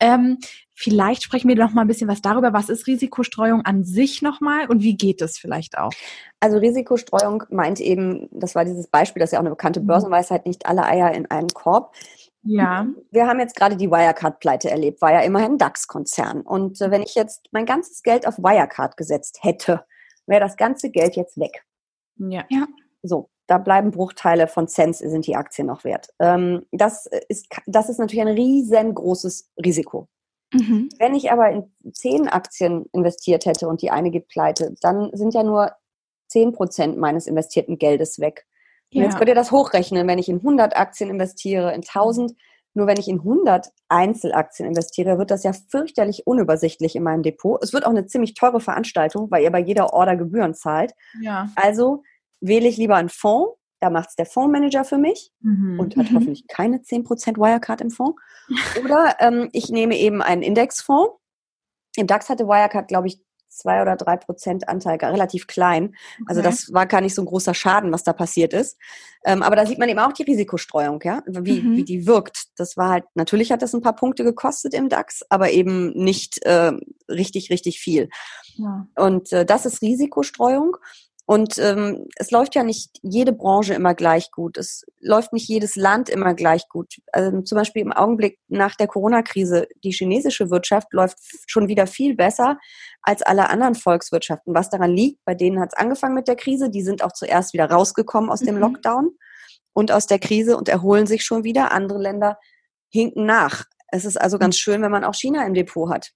[0.00, 0.38] Ähm,
[0.74, 2.52] vielleicht sprechen wir noch mal ein bisschen was darüber.
[2.52, 5.92] Was ist Risikostreuung an sich nochmal und wie geht es vielleicht auch?
[6.40, 9.86] Also Risikostreuung meint eben, das war dieses Beispiel, das ist ja auch eine bekannte mhm.
[9.86, 11.94] Börsenweisheit, nicht alle Eier in einen Korb.
[12.42, 12.86] Ja.
[13.10, 16.40] Wir haben jetzt gerade die Wirecard-Pleite erlebt, war ja immerhin ein DAX-Konzern.
[16.40, 19.84] Und äh, wenn ich jetzt mein ganzes Geld auf Wirecard gesetzt hätte,
[20.30, 21.64] wäre das ganze Geld jetzt weg.
[22.16, 22.44] Ja.
[22.48, 22.66] ja.
[23.02, 26.08] So, da bleiben Bruchteile von Cents, sind die Aktien noch wert.
[26.18, 30.08] Ähm, das, ist, das ist natürlich ein riesengroßes Risiko.
[30.52, 30.88] Mhm.
[30.98, 35.34] Wenn ich aber in zehn Aktien investiert hätte und die eine geht pleite, dann sind
[35.34, 35.72] ja nur
[36.28, 38.46] zehn Prozent meines investierten Geldes weg.
[38.90, 39.04] Ja.
[39.04, 42.34] Jetzt könnt ihr das hochrechnen, wenn ich in 100 Aktien investiere, in 1000.
[42.74, 47.62] Nur wenn ich in 100 Einzelaktien investiere, wird das ja fürchterlich unübersichtlich in meinem Depot.
[47.62, 50.92] Es wird auch eine ziemlich teure Veranstaltung, weil ihr bei jeder Order Gebühren zahlt.
[51.20, 51.50] Ja.
[51.56, 52.02] Also
[52.40, 53.56] wähle ich lieber einen Fonds.
[53.80, 55.80] Da macht es der Fondsmanager für mich mhm.
[55.80, 56.16] und hat mhm.
[56.16, 58.20] hoffentlich keine 10% Wirecard im Fonds.
[58.84, 61.14] Oder ähm, ich nehme eben einen Indexfonds.
[61.96, 63.20] Im DAX hatte Wirecard, glaube ich,
[63.50, 65.94] zwei oder drei Prozent Anteil, relativ klein.
[66.26, 66.50] Also okay.
[66.50, 68.78] das war gar nicht so ein großer Schaden, was da passiert ist.
[69.24, 71.76] Ähm, aber da sieht man eben auch die Risikostreuung, ja, wie, mhm.
[71.76, 72.58] wie die wirkt.
[72.58, 76.42] Das war halt, natürlich hat das ein paar Punkte gekostet im DAX, aber eben nicht
[76.44, 76.72] äh,
[77.08, 78.08] richtig, richtig viel.
[78.56, 78.86] Ja.
[78.96, 80.76] Und äh, das ist Risikostreuung.
[81.30, 84.58] Und ähm, es läuft ja nicht jede Branche immer gleich gut.
[84.58, 86.96] Es läuft nicht jedes Land immer gleich gut.
[87.12, 92.16] Also zum Beispiel im Augenblick nach der Corona-Krise, die chinesische Wirtschaft läuft schon wieder viel
[92.16, 92.58] besser
[93.02, 94.56] als alle anderen Volkswirtschaften.
[94.56, 96.68] Was daran liegt, bei denen hat es angefangen mit der Krise.
[96.68, 98.62] Die sind auch zuerst wieder rausgekommen aus dem mhm.
[98.62, 99.10] Lockdown
[99.72, 101.70] und aus der Krise und erholen sich schon wieder.
[101.70, 102.40] Andere Länder
[102.88, 103.66] hinken nach.
[103.92, 106.10] Es ist also ganz schön, wenn man auch China im Depot hat.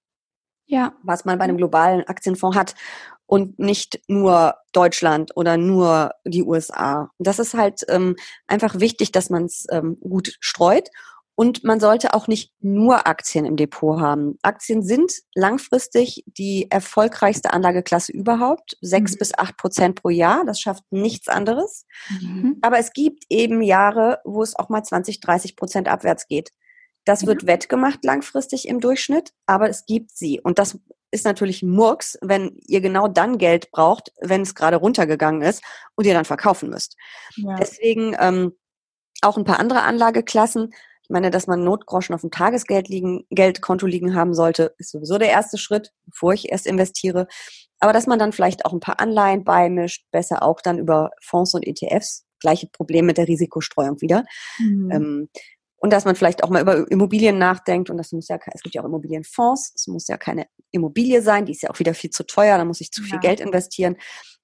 [0.67, 0.93] Ja.
[1.03, 2.75] Was man bei einem globalen Aktienfonds hat
[3.27, 7.09] und nicht nur Deutschland oder nur die USA.
[7.17, 8.15] Das ist halt ähm,
[8.47, 10.89] einfach wichtig, dass man es ähm, gut streut.
[11.37, 14.37] Und man sollte auch nicht nur Aktien im Depot haben.
[14.41, 18.77] Aktien sind langfristig die erfolgreichste Anlageklasse überhaupt.
[18.79, 19.17] Sechs mhm.
[19.17, 20.45] bis acht Prozent pro Jahr.
[20.45, 21.85] Das schafft nichts anderes.
[22.21, 22.57] Mhm.
[22.61, 26.51] Aber es gibt eben Jahre, wo es auch mal 20, 30 Prozent abwärts geht.
[27.05, 30.41] Das wird wettgemacht langfristig im Durchschnitt, aber es gibt sie.
[30.41, 30.79] Und das
[31.11, 35.63] ist natürlich Murks, wenn ihr genau dann Geld braucht, wenn es gerade runtergegangen ist
[35.95, 36.97] und ihr dann verkaufen müsst.
[37.35, 37.55] Ja.
[37.55, 38.53] Deswegen ähm,
[39.21, 40.73] auch ein paar andere Anlageklassen.
[41.03, 45.19] Ich meine, dass man Notgroschen auf dem Tagesgeld liegen, Geldkonto liegen haben sollte, ist sowieso
[45.19, 47.27] der erste Schritt, bevor ich erst investiere.
[47.79, 51.53] Aber dass man dann vielleicht auch ein paar Anleihen beimischt, besser auch dann über Fonds
[51.53, 52.25] und ETFs.
[52.39, 54.25] Gleiche Problem mit der Risikostreuung wieder.
[54.59, 54.91] Mhm.
[54.91, 55.29] Ähm,
[55.85, 58.73] und dass man vielleicht auch mal über Immobilien nachdenkt und das muss ja, es gibt
[58.73, 62.09] ja auch Immobilienfonds, es muss ja keine Immobilie sein, die ist ja auch wieder viel
[62.09, 63.19] zu teuer, da muss ich zu viel ja.
[63.19, 63.95] Geld investieren.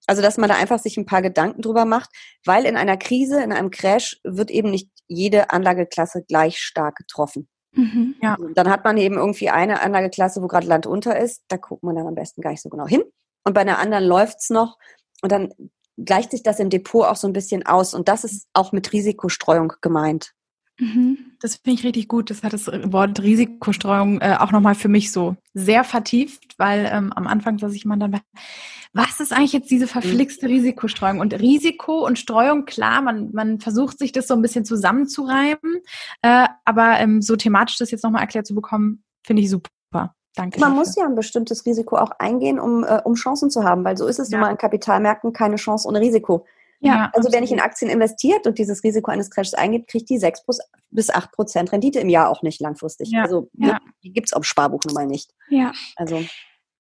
[0.06, 2.12] Also, dass man da einfach sich ein paar Gedanken drüber macht,
[2.46, 7.50] weil in einer Krise, in einem Crash wird eben nicht jede Anlageklasse gleich stark getroffen.
[7.74, 8.38] Mhm, ja.
[8.54, 11.96] Dann hat man eben irgendwie eine Anlageklasse, wo gerade Land unter ist, da guckt man
[11.96, 13.02] dann am besten gar nicht so genau hin.
[13.44, 14.78] Und bei einer anderen läuft's noch
[15.24, 15.52] und dann
[15.98, 17.96] gleicht sich das im Depot auch so ein bisschen aus.
[17.96, 20.36] Und das ist auch mit Risikostreuung gemeint.
[20.82, 21.18] Mhm.
[21.40, 22.32] Das finde ich richtig gut.
[22.32, 27.14] Das hat das Wort Risikostreuung äh, auch nochmal für mich so sehr vertieft, weil ähm,
[27.14, 28.22] am Anfang saß ich mal dann bei,
[28.94, 30.56] was ist eigentlich jetzt diese verflixte mhm.
[30.56, 31.20] Risikostreuung?
[31.20, 35.82] Und Risiko und Streuung, klar, man, man versucht sich das so ein bisschen zusammenzureiben,
[36.24, 39.70] äh, aber ähm, so thematisch das jetzt nochmal erklärt zu bekommen, finde ich super.
[40.36, 40.62] Danke.
[40.62, 40.80] Man dafür.
[40.80, 44.08] muss ja ein bestimmtes Risiko auch eingehen, um, äh, um Chancen zu haben, weil so
[44.08, 44.38] ist es ja.
[44.38, 46.46] nun mal in Kapitalmärkten keine Chance ohne Risiko.
[46.84, 50.18] Ja, also wenn ich in Aktien investiert und dieses Risiko eines Crashes eingeht, kriegt die
[50.18, 50.44] sechs
[50.90, 53.12] bis acht Prozent Rendite im Jahr auch nicht langfristig.
[53.12, 53.80] Ja, also ja.
[54.04, 55.32] die gibt's auf Sparbuch nun mal nicht.
[55.50, 55.72] Ja.
[55.96, 56.24] Also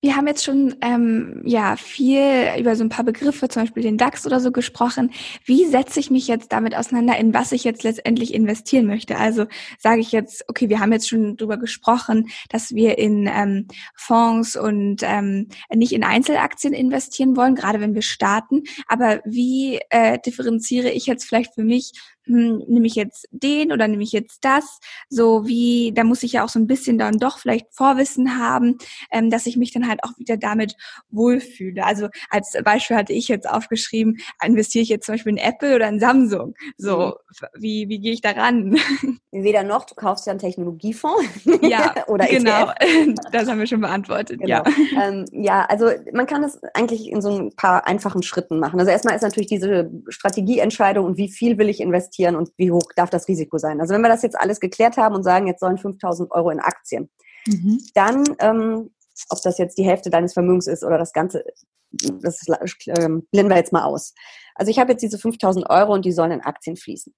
[0.01, 3.99] wir haben jetzt schon ähm, ja viel über so ein paar Begriffe, zum Beispiel den
[3.99, 5.11] DAX oder so gesprochen.
[5.45, 9.17] Wie setze ich mich jetzt damit auseinander, in was ich jetzt letztendlich investieren möchte?
[9.17, 9.45] Also
[9.77, 14.55] sage ich jetzt, okay, wir haben jetzt schon drüber gesprochen, dass wir in ähm, Fonds
[14.55, 18.63] und ähm, nicht in Einzelaktien investieren wollen, gerade wenn wir starten.
[18.87, 21.93] Aber wie äh, differenziere ich jetzt vielleicht für mich
[22.25, 24.79] hm, nehme ich jetzt den oder nehme ich jetzt das?
[25.09, 28.77] So wie, da muss ich ja auch so ein bisschen dann doch vielleicht Vorwissen haben,
[29.11, 30.75] ähm, dass ich mich dann halt auch wieder damit
[31.09, 31.83] wohlfühle.
[31.83, 35.89] Also als Beispiel hatte ich jetzt aufgeschrieben, investiere ich jetzt zum Beispiel in Apple oder
[35.89, 36.53] in Samsung?
[36.77, 37.47] So, mhm.
[37.59, 38.77] wie, wie gehe ich da ran?
[39.31, 41.25] Weder noch, du kaufst ja einen Technologiefonds.
[41.61, 42.71] Ja, oder genau.
[42.79, 43.15] ETF.
[43.31, 44.39] Das haben wir schon beantwortet.
[44.39, 44.47] Genau.
[44.47, 44.63] Ja.
[45.01, 48.79] Ähm, ja, also man kann das eigentlich in so ein paar einfachen Schritten machen.
[48.79, 52.71] Also erstmal ist natürlich diese Strategieentscheidung und wie viel will ich investieren investieren und wie
[52.71, 53.79] hoch darf das Risiko sein.
[53.81, 56.59] Also wenn wir das jetzt alles geklärt haben und sagen, jetzt sollen 5000 Euro in
[56.59, 57.09] Aktien,
[57.47, 57.79] mhm.
[57.93, 58.91] dann, ähm,
[59.29, 61.43] ob das jetzt die Hälfte deines Vermögens ist oder das Ganze,
[61.91, 62.41] das
[62.87, 64.13] ähm, blenden wir jetzt mal aus.
[64.55, 67.13] Also ich habe jetzt diese 5000 Euro und die sollen in Aktien fließen.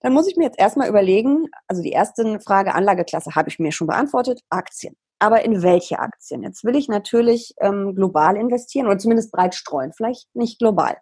[0.00, 3.72] Dann muss ich mir jetzt erstmal überlegen, also die erste Frage Anlageklasse habe ich mir
[3.72, 4.96] schon beantwortet, Aktien.
[5.18, 6.42] Aber in welche Aktien?
[6.42, 10.96] Jetzt will ich natürlich ähm, global investieren oder zumindest breit streuen, vielleicht nicht global.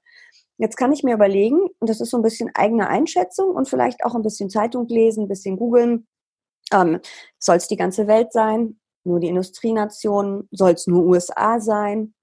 [0.63, 4.05] Jetzt kann ich mir überlegen, und das ist so ein bisschen eigene Einschätzung und vielleicht
[4.05, 6.07] auch ein bisschen Zeitung lesen, ein bisschen googeln.
[6.73, 7.01] Ähm,
[7.41, 8.79] soll es die ganze Welt sein?
[9.03, 10.49] Nur die Industrienationen?
[10.53, 12.15] Soll es nur USA sein?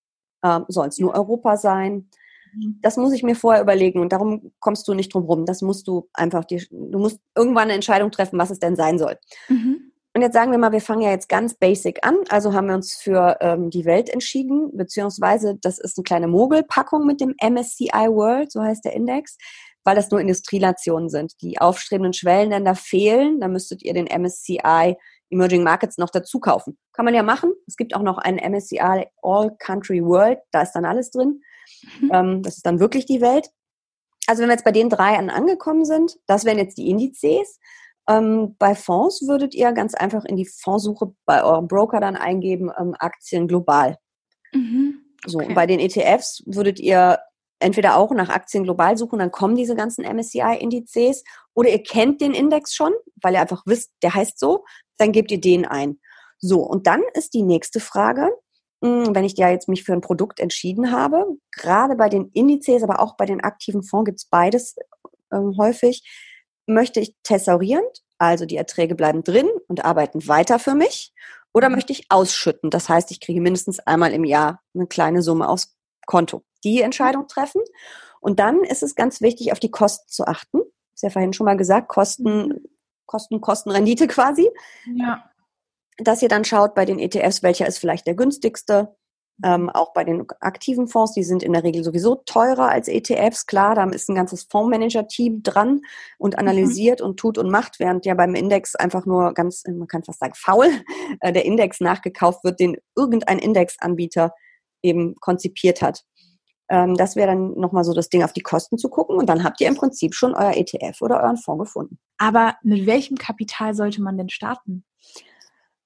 [0.41, 2.09] Ähm, soll es nur Europa sein?
[2.53, 2.79] Mhm.
[2.81, 5.45] Das muss ich mir vorher überlegen und darum kommst du nicht drum rum.
[5.45, 8.97] Das musst du einfach, die, du musst irgendwann eine Entscheidung treffen, was es denn sein
[8.97, 9.17] soll.
[9.49, 9.78] Mhm.
[10.19, 12.17] Und jetzt sagen wir mal, wir fangen ja jetzt ganz basic an.
[12.27, 17.05] Also haben wir uns für ähm, die Welt entschieden, beziehungsweise das ist eine kleine Mogelpackung
[17.05, 19.37] mit dem MSCI World, so heißt der Index.
[19.85, 21.41] weil das nur Industrienationen sind.
[21.41, 24.97] Die aufstrebenden Schwellenländer fehlen, dann müsstet ihr den MSCI
[25.29, 26.77] Emerging Markets noch dazu kaufen.
[26.91, 27.53] Kann man ja machen.
[27.65, 31.41] Es gibt auch noch einen MSCI All Country World, da ist dann alles drin.
[32.01, 32.11] Mhm.
[32.13, 33.47] Ähm, das ist dann wirklich die Welt.
[34.27, 37.57] Also wenn wir jetzt bei den drei angekommen sind, das wären jetzt die Indizes.
[38.09, 42.71] Ähm, bei Fonds würdet ihr ganz einfach in die Fondssuche bei eurem Broker dann eingeben,
[42.77, 43.97] ähm, Aktien global.
[44.51, 45.01] Mhm.
[45.23, 45.47] Okay.
[45.47, 47.19] So, bei den ETFs würdet ihr
[47.59, 52.33] entweder auch nach Aktien global suchen, dann kommen diese ganzen MSCI-Indizes, oder ihr kennt den
[52.33, 54.63] Index schon, weil ihr einfach wisst, der heißt so,
[54.97, 55.99] dann gebt ihr den ein.
[56.39, 58.31] So, und dann ist die nächste Frage,
[58.81, 62.81] hm, wenn ich ja jetzt mich für ein Produkt entschieden habe, gerade bei den Indizes,
[62.81, 64.75] aber auch bei den aktiven Fonds gibt es beides
[65.33, 66.01] ähm, häufig,
[66.69, 71.13] möchte ich thesaurierend, also die Erträge bleiben drin und arbeiten weiter für mich,
[71.53, 71.75] oder mhm.
[71.75, 72.69] möchte ich ausschütten?
[72.69, 76.43] Das heißt, ich kriege mindestens einmal im Jahr eine kleine Summe aufs Konto.
[76.63, 77.61] Die Entscheidung treffen.
[78.19, 80.59] Und dann ist es ganz wichtig, auf die Kosten zu achten.
[80.95, 82.63] Ich habe ja vorhin schon mal gesagt, Kosten, mhm.
[83.05, 84.49] Kosten, Kosten, Rendite quasi.
[84.95, 85.23] Ja.
[85.97, 88.95] Dass ihr dann schaut bei den ETFs, welcher ist vielleicht der günstigste,
[89.43, 93.45] ähm, auch bei den aktiven Fonds, die sind in der Regel sowieso teurer als ETFs.
[93.45, 95.81] Klar, da ist ein ganzes Fondsmanager-Team dran
[96.17, 96.39] und mhm.
[96.39, 97.07] analysiert mhm.
[97.07, 100.33] und tut und macht, während ja beim Index einfach nur ganz, man kann fast sagen,
[100.35, 100.67] faul,
[101.21, 104.33] äh, der Index nachgekauft wird, den irgendein Indexanbieter
[104.81, 106.03] eben konzipiert hat.
[106.69, 109.43] Ähm, das wäre dann nochmal so das Ding, auf die Kosten zu gucken und dann
[109.43, 111.97] habt ihr im Prinzip schon euer ETF oder euren Fonds gefunden.
[112.17, 114.85] Aber mit welchem Kapital sollte man denn starten?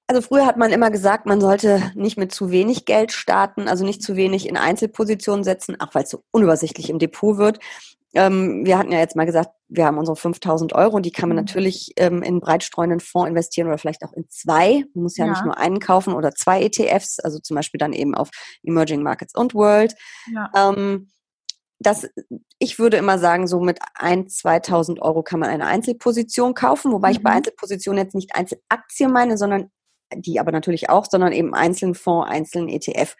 [0.06, 3.84] Also früher hat man immer gesagt, man sollte nicht mit zu wenig Geld starten, also
[3.84, 7.58] nicht zu wenig in Einzelpositionen setzen, auch weil es so unübersichtlich im Depot wird.
[8.14, 11.28] Ähm, wir hatten ja jetzt mal gesagt, wir haben unsere 5000 Euro und die kann
[11.28, 11.44] man mhm.
[11.44, 14.84] natürlich ähm, in breitstreuenden Fonds investieren oder vielleicht auch in zwei.
[14.94, 17.92] Man muss ja, ja, nicht nur einen kaufen oder zwei ETFs, also zum Beispiel dann
[17.92, 18.30] eben auf
[18.62, 19.94] Emerging Markets und World.
[20.32, 20.50] Ja.
[20.54, 21.10] Ähm,
[21.80, 22.06] das,
[22.58, 27.08] ich würde immer sagen, so mit 1.000, 2.000 Euro kann man eine Einzelposition kaufen, wobei
[27.08, 27.12] mhm.
[27.14, 27.36] ich bei mhm.
[27.38, 29.70] Einzelpositionen jetzt nicht Einzelaktien meine, sondern
[30.16, 33.16] die aber natürlich auch, sondern eben einzelnen Fonds, einzelnen ETF.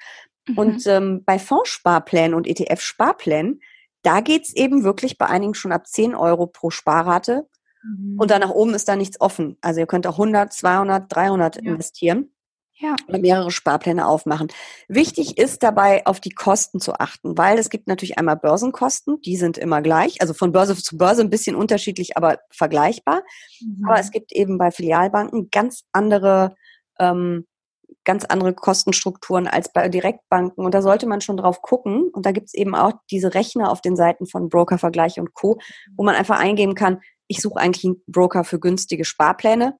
[0.48, 0.58] Mhm.
[0.58, 3.60] Und ähm, bei Fondssparplänen und ETF-Sparplänen,
[4.02, 7.48] da geht's eben wirklich bei einigen schon ab 10 Euro pro Sparrate.
[7.82, 8.18] Mhm.
[8.18, 9.56] Und dann nach oben ist da nichts offen.
[9.60, 11.62] Also ihr könnt auch 100, 200, 300 ja.
[11.62, 12.30] investieren.
[12.76, 12.96] Ja.
[13.06, 14.48] Oder mehrere Sparpläne aufmachen.
[14.88, 19.36] Wichtig ist dabei, auf die Kosten zu achten, weil es gibt natürlich einmal Börsenkosten, die
[19.36, 23.22] sind immer gleich, also von Börse zu Börse ein bisschen unterschiedlich, aber vergleichbar.
[23.60, 23.84] Mhm.
[23.86, 26.56] Aber es gibt eben bei Filialbanken ganz andere
[26.98, 27.46] ähm,
[28.04, 30.64] ganz andere Kostenstrukturen als bei Direktbanken.
[30.64, 32.10] Und da sollte man schon drauf gucken.
[32.12, 35.58] Und da gibt es eben auch diese Rechner auf den Seiten von Brokervergleich und Co.,
[35.96, 39.78] wo man einfach eingeben kann, ich suche eigentlich einen Broker für günstige Sparpläne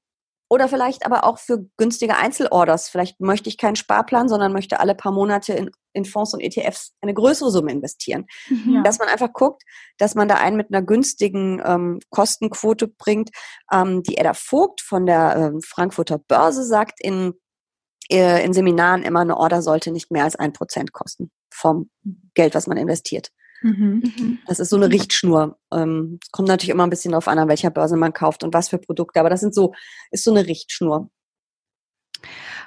[0.55, 2.87] oder vielleicht aber auch für günstige Einzelorders.
[2.87, 6.93] Vielleicht möchte ich keinen Sparplan, sondern möchte alle paar Monate in, in Fonds und ETFs
[7.01, 8.25] eine größere Summe investieren.
[8.47, 8.81] Mhm.
[8.85, 9.63] Dass man einfach guckt,
[9.97, 13.31] dass man da einen mit einer günstigen ähm, Kostenquote bringt.
[13.69, 17.33] Ähm, die Edda Vogt von der ähm, Frankfurter Börse sagt in,
[18.09, 21.89] äh, in Seminaren immer, eine Order sollte nicht mehr als ein Prozent kosten vom
[22.33, 23.29] Geld, was man investiert.
[23.65, 24.03] Mhm.
[24.03, 24.39] mhm.
[24.45, 25.57] Das ist so eine Richtschnur.
[25.73, 28.69] Ähm, kommt natürlich immer ein bisschen darauf an, an welcher Börse man kauft und was
[28.69, 29.73] für Produkte, aber das sind so,
[30.11, 31.09] ist so eine Richtschnur.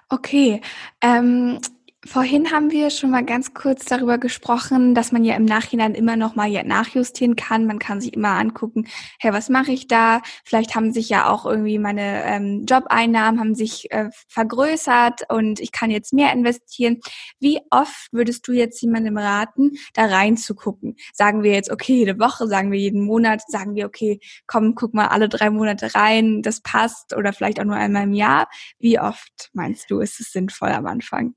[0.08, 0.60] Okay.
[1.00, 1.60] Ähm,
[2.06, 6.14] Vorhin haben wir schon mal ganz kurz darüber gesprochen, dass man ja im Nachhinein immer
[6.14, 7.66] noch mal nachjustieren kann.
[7.66, 8.86] Man kann sich immer angucken,
[9.18, 10.22] hey, was mache ich da?
[10.44, 15.72] Vielleicht haben sich ja auch irgendwie meine ähm, Jobeinnahmen haben sich äh, vergrößert und ich
[15.72, 17.00] kann jetzt mehr investieren.
[17.40, 20.94] Wie oft würdest du jetzt jemandem raten, da reinzugucken?
[21.12, 24.94] Sagen wir jetzt, okay, jede Woche, sagen wir jeden Monat, sagen wir, okay, komm, guck
[24.94, 28.48] mal alle drei Monate rein, das passt oder vielleicht auch nur einmal im Jahr.
[28.78, 31.34] Wie oft meinst du, ist es sinnvoll am Anfang?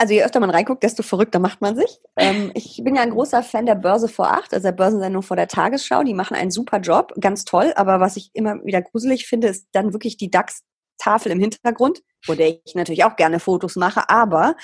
[0.00, 1.98] Also je öfter man reinguckt, desto verrückter macht man sich.
[2.16, 5.36] Ähm, ich bin ja ein großer Fan der Börse vor acht, also der Börsensendung vor
[5.36, 6.04] der Tagesschau.
[6.04, 7.72] Die machen einen super Job, ganz toll.
[7.76, 12.34] Aber was ich immer wieder gruselig finde, ist dann wirklich die DAX-Tafel im Hintergrund, wo
[12.34, 14.08] der ich natürlich auch gerne Fotos mache.
[14.08, 14.54] Aber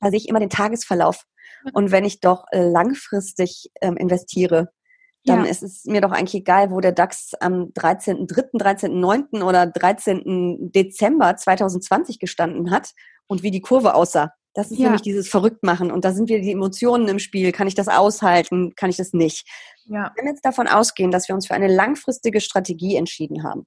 [0.00, 1.24] da sehe ich immer den Tagesverlauf.
[1.72, 4.68] Und wenn ich doch langfristig ähm, investiere,
[5.24, 5.50] dann ja.
[5.50, 9.42] ist es mir doch eigentlich egal, wo der DAX am 13.3., 13.9.
[9.42, 10.70] oder 13.
[10.72, 12.92] Dezember 2020 gestanden hat
[13.26, 14.32] und wie die Kurve aussah.
[14.58, 14.86] Das ist ja.
[14.86, 15.92] nämlich dieses Verrücktmachen.
[15.92, 17.52] Und da sind wir die Emotionen im Spiel.
[17.52, 18.72] Kann ich das aushalten?
[18.74, 19.46] Kann ich das nicht?
[19.84, 20.12] Ja.
[20.16, 23.66] Wenn wir jetzt davon ausgehen, dass wir uns für eine langfristige Strategie entschieden haben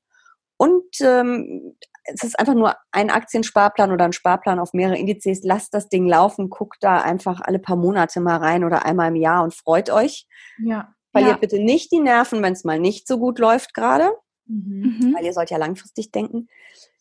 [0.58, 5.74] und ähm, es ist einfach nur ein Aktiensparplan oder ein Sparplan auf mehrere Indizes, lasst
[5.74, 9.44] das Ding laufen, guckt da einfach alle paar Monate mal rein oder einmal im Jahr
[9.46, 10.28] und freut euch.
[10.62, 10.94] Ja.
[11.12, 11.38] Verliert ja.
[11.38, 14.12] bitte nicht die Nerven, wenn es mal nicht so gut läuft gerade,
[14.46, 15.16] mhm.
[15.16, 16.50] weil ihr sollt ja langfristig denken.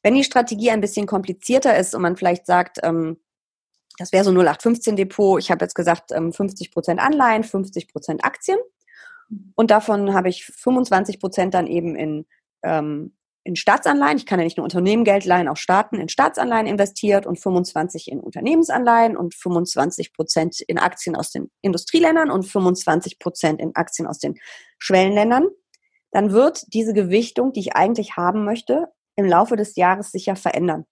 [0.02, 3.18] Wenn die Strategie ein bisschen komplizierter ist und man vielleicht sagt, ähm,
[4.00, 5.38] das wäre so 0815 Depot.
[5.38, 8.58] Ich habe jetzt gesagt, 50 ähm, Prozent Anleihen, 50 Prozent Aktien.
[9.54, 12.24] Und davon habe ich 25 Prozent dann eben in,
[12.62, 14.16] ähm, in Staatsanleihen.
[14.16, 18.10] Ich kann ja nicht nur Unternehmen Geld leihen, auch Staaten in Staatsanleihen investiert und 25
[18.10, 24.08] in Unternehmensanleihen und 25 Prozent in Aktien aus den Industrieländern und 25 Prozent in Aktien
[24.08, 24.36] aus den
[24.78, 25.46] Schwellenländern.
[26.10, 30.86] Dann wird diese Gewichtung, die ich eigentlich haben möchte, im Laufe des Jahres sicher verändern.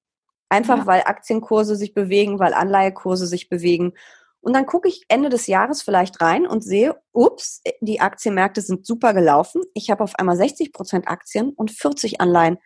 [0.48, 0.86] Einfach ja.
[0.86, 3.92] weil Aktienkurse sich bewegen, weil Anleihekurse sich bewegen.
[4.40, 8.86] Und dann gucke ich Ende des Jahres vielleicht rein und sehe, ups, die Aktienmärkte sind
[8.86, 9.62] super gelaufen.
[9.74, 12.58] Ich habe auf einmal 60 Prozent Aktien und 40 Anleihen.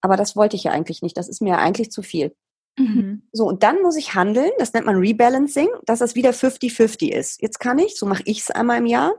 [0.00, 1.16] Aber das wollte ich ja eigentlich nicht.
[1.16, 2.34] Das ist mir ja eigentlich zu viel.
[2.76, 3.22] Mhm.
[3.32, 4.50] So, und dann muss ich handeln.
[4.58, 7.40] Das nennt man Rebalancing, dass das wieder 50-50 ist.
[7.40, 9.14] Jetzt kann ich, so mache ich es einmal im Jahr,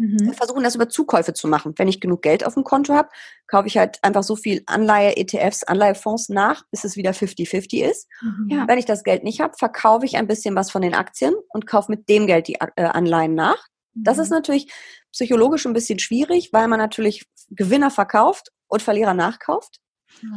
[0.00, 0.32] Mhm.
[0.32, 1.74] versuchen das über Zukäufe zu machen.
[1.76, 3.10] Wenn ich genug Geld auf dem Konto habe,
[3.46, 8.08] kaufe ich halt einfach so viel Anleihe, ETFs, Anleihefonds nach, bis es wieder 50-50 ist.
[8.22, 8.48] Mhm.
[8.48, 8.66] Ja.
[8.66, 11.66] Wenn ich das Geld nicht habe, verkaufe ich ein bisschen was von den Aktien und
[11.66, 13.58] kaufe mit dem Geld die äh, Anleihen nach.
[13.92, 14.36] Das ist mhm.
[14.36, 14.72] natürlich
[15.12, 19.80] psychologisch ein bisschen schwierig, weil man natürlich Gewinner verkauft und Verlierer nachkauft.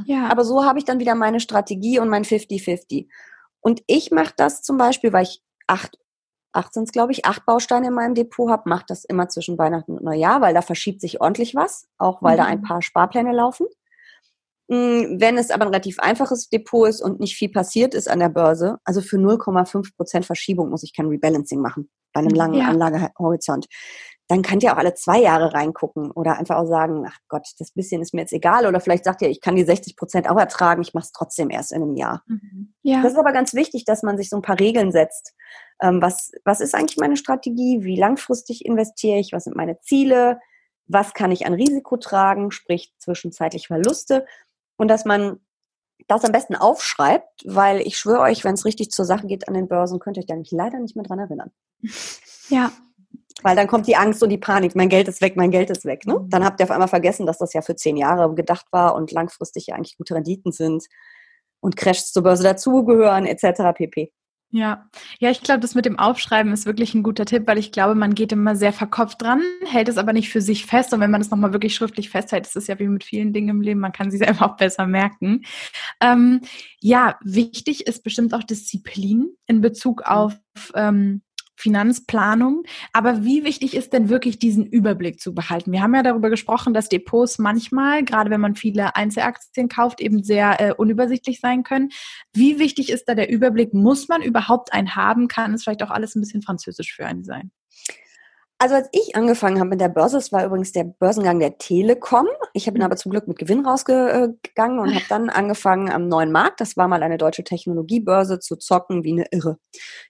[0.06, 0.28] Ja.
[0.28, 3.08] Aber so habe ich dann wieder meine Strategie und mein 50-50.
[3.62, 5.98] Und ich mache das zum Beispiel, weil ich acht
[6.54, 9.58] acht sind es, glaube ich, acht Bausteine in meinem Depot habe, mache das immer zwischen
[9.58, 12.38] Weihnachten und Neujahr, weil da verschiebt sich ordentlich was, auch weil mhm.
[12.38, 12.64] da ein mhm.
[12.64, 13.68] paar Sparpläne laufen.
[14.70, 18.20] Mm, wenn es aber ein relativ einfaches Depot ist und nicht viel passiert ist an
[18.20, 22.60] der Börse, also für 0,5 Prozent Verschiebung muss ich kein Rebalancing machen bei einem langen
[22.60, 22.68] ja.
[22.70, 23.68] Anlagehorizont
[24.28, 27.72] dann könnt ihr auch alle zwei Jahre reingucken oder einfach auch sagen, ach Gott, das
[27.72, 28.66] bisschen ist mir jetzt egal.
[28.66, 31.50] Oder vielleicht sagt ihr, ich kann die 60 Prozent auch ertragen, ich mache es trotzdem
[31.50, 32.24] erst in einem Jahr.
[32.28, 32.74] Mhm.
[32.84, 33.02] Ja.
[33.02, 35.34] Das ist aber ganz wichtig, dass man sich so ein paar Regeln setzt.
[35.82, 37.80] Ähm, was, was ist eigentlich meine Strategie?
[37.82, 39.34] Wie langfristig investiere ich?
[39.34, 40.40] Was sind meine Ziele?
[40.88, 42.52] Was kann ich an Risiko tragen?
[42.52, 44.26] Sprich zwischenzeitlich Verluste.
[44.78, 45.40] Und dass man
[46.08, 49.54] das am besten aufschreibt, weil ich schwöre euch, wenn es richtig zur Sache geht an
[49.54, 51.52] den Börsen, könnt ihr euch da nicht, leider nicht mehr dran erinnern.
[52.50, 52.72] Ja,
[53.42, 55.86] weil dann kommt die Angst und die Panik, mein Geld ist weg, mein Geld ist
[55.86, 56.06] weg.
[56.06, 56.20] Ne?
[56.20, 56.30] Mhm.
[56.30, 59.12] Dann habt ihr auf einmal vergessen, dass das ja für zehn Jahre gedacht war und
[59.12, 60.86] langfristig ja eigentlich gute Renditen sind
[61.60, 63.74] und Crashs zur Börse dazugehören, etc.
[63.74, 64.12] pp.
[64.56, 67.72] Ja, ja, ich glaube, das mit dem Aufschreiben ist wirklich ein guter Tipp, weil ich
[67.72, 70.94] glaube, man geht immer sehr verkopft dran, hält es aber nicht für sich fest.
[70.94, 73.50] Und wenn man es nochmal wirklich schriftlich festhält, ist es ja wie mit vielen Dingen
[73.50, 75.42] im Leben, man kann sie selber auch besser merken.
[76.00, 76.42] Ähm,
[76.80, 80.06] ja, wichtig ist bestimmt auch Disziplin in Bezug mhm.
[80.06, 80.34] auf
[80.76, 81.24] ähm,
[81.64, 82.64] Finanzplanung.
[82.92, 85.72] Aber wie wichtig ist denn wirklich diesen Überblick zu behalten?
[85.72, 90.24] Wir haben ja darüber gesprochen, dass Depots manchmal, gerade wenn man viele Einzelaktien kauft, eben
[90.24, 91.90] sehr äh, unübersichtlich sein können.
[92.34, 93.74] Wie wichtig ist da der Überblick?
[93.74, 95.30] Muss man überhaupt einen haben?
[95.30, 97.52] Kann es vielleicht auch alles ein bisschen französisch für einen sein?
[98.64, 102.28] Also als ich angefangen habe mit der Börse, es war übrigens der Börsengang der Telekom.
[102.54, 102.84] Ich bin mhm.
[102.84, 106.88] aber zum Glück mit Gewinn rausgegangen und habe dann angefangen am neuen Markt, das war
[106.88, 109.58] mal eine deutsche Technologiebörse, zu zocken wie eine Irre.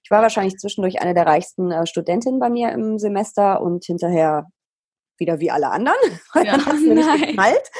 [0.03, 4.45] Ich war wahrscheinlich zwischendurch eine der reichsten äh, Studentinnen bei mir im Semester und hinterher
[5.17, 5.97] wieder wie alle anderen.
[6.35, 7.71] Ja, dann hat mir nicht geknallt.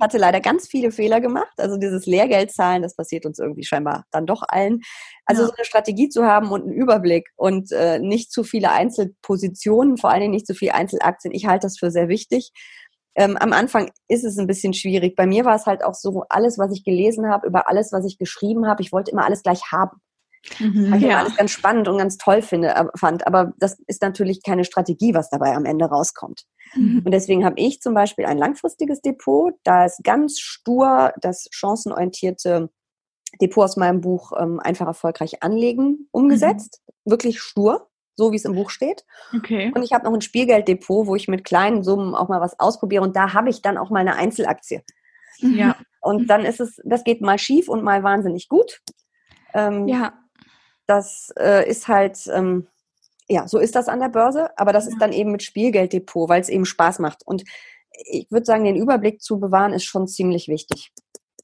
[0.00, 1.52] Hatte leider ganz viele Fehler gemacht.
[1.58, 4.80] Also dieses Lehrgeldzahlen, das passiert uns irgendwie scheinbar dann doch allen.
[5.24, 5.48] Also ja.
[5.48, 10.10] so eine Strategie zu haben und einen Überblick und äh, nicht zu viele Einzelpositionen, vor
[10.10, 11.34] allen Dingen nicht zu viele Einzelaktien.
[11.34, 12.52] Ich halte das für sehr wichtig.
[13.16, 15.16] Ähm, am Anfang ist es ein bisschen schwierig.
[15.16, 18.04] Bei mir war es halt auch so, alles, was ich gelesen habe, über alles, was
[18.04, 20.02] ich geschrieben habe, ich wollte immer alles gleich haben.
[20.58, 21.18] Mhm, was ich ja.
[21.20, 23.26] alles ganz spannend und ganz toll finde, fand.
[23.26, 26.44] Aber das ist natürlich keine Strategie, was dabei am Ende rauskommt.
[26.74, 27.02] Mhm.
[27.04, 29.54] Und deswegen habe ich zum Beispiel ein langfristiges Depot.
[29.64, 32.70] Da ist ganz stur das chancenorientierte
[33.40, 36.80] Depot aus meinem Buch ähm, einfach erfolgreich anlegen umgesetzt.
[36.86, 37.10] Mhm.
[37.10, 39.04] Wirklich stur, so wie es im Buch steht.
[39.36, 39.72] Okay.
[39.74, 43.02] Und ich habe noch ein Spielgelddepot, wo ich mit kleinen Summen auch mal was ausprobiere.
[43.02, 44.82] Und da habe ich dann auch mal eine Einzelaktie.
[45.38, 45.76] Ja.
[46.00, 48.80] Und dann ist es, das geht mal schief und mal wahnsinnig gut.
[49.52, 50.14] Ähm, ja
[50.86, 52.66] das äh, ist halt, ähm,
[53.28, 54.92] ja, so ist das an der Börse, aber das ja.
[54.92, 57.26] ist dann eben mit Spielgelddepot, weil es eben Spaß macht.
[57.26, 57.44] Und
[58.04, 60.92] ich würde sagen, den Überblick zu bewahren ist schon ziemlich wichtig.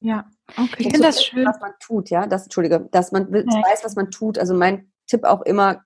[0.00, 0.74] Ja, okay.
[0.78, 1.46] Ich finde das schön.
[1.46, 3.44] Was man tut, ja, das, Entschuldige, dass man ja.
[3.44, 4.38] weiß, was man tut.
[4.38, 5.82] Also mein Tipp auch immer,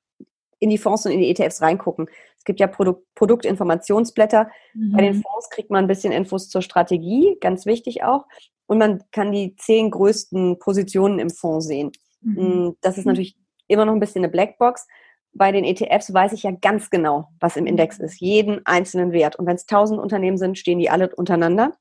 [0.58, 2.08] in die Fonds und in die ETFs reingucken.
[2.38, 4.50] Es gibt ja Produkt, Produktinformationsblätter.
[4.74, 4.92] Mhm.
[4.92, 5.22] Bei den mhm.
[5.22, 8.24] Fonds kriegt man ein bisschen Infos zur Strategie, ganz wichtig auch.
[8.66, 11.92] Und man kann die zehn größten Positionen im Fonds sehen.
[12.22, 12.68] Mhm.
[12.68, 13.36] Mm, das ist natürlich
[13.68, 14.86] immer noch ein bisschen eine Blackbox.
[15.32, 19.36] Bei den ETFs weiß ich ja ganz genau, was im Index ist, jeden einzelnen Wert.
[19.36, 21.72] Und wenn es tausend Unternehmen sind, stehen die alle untereinander.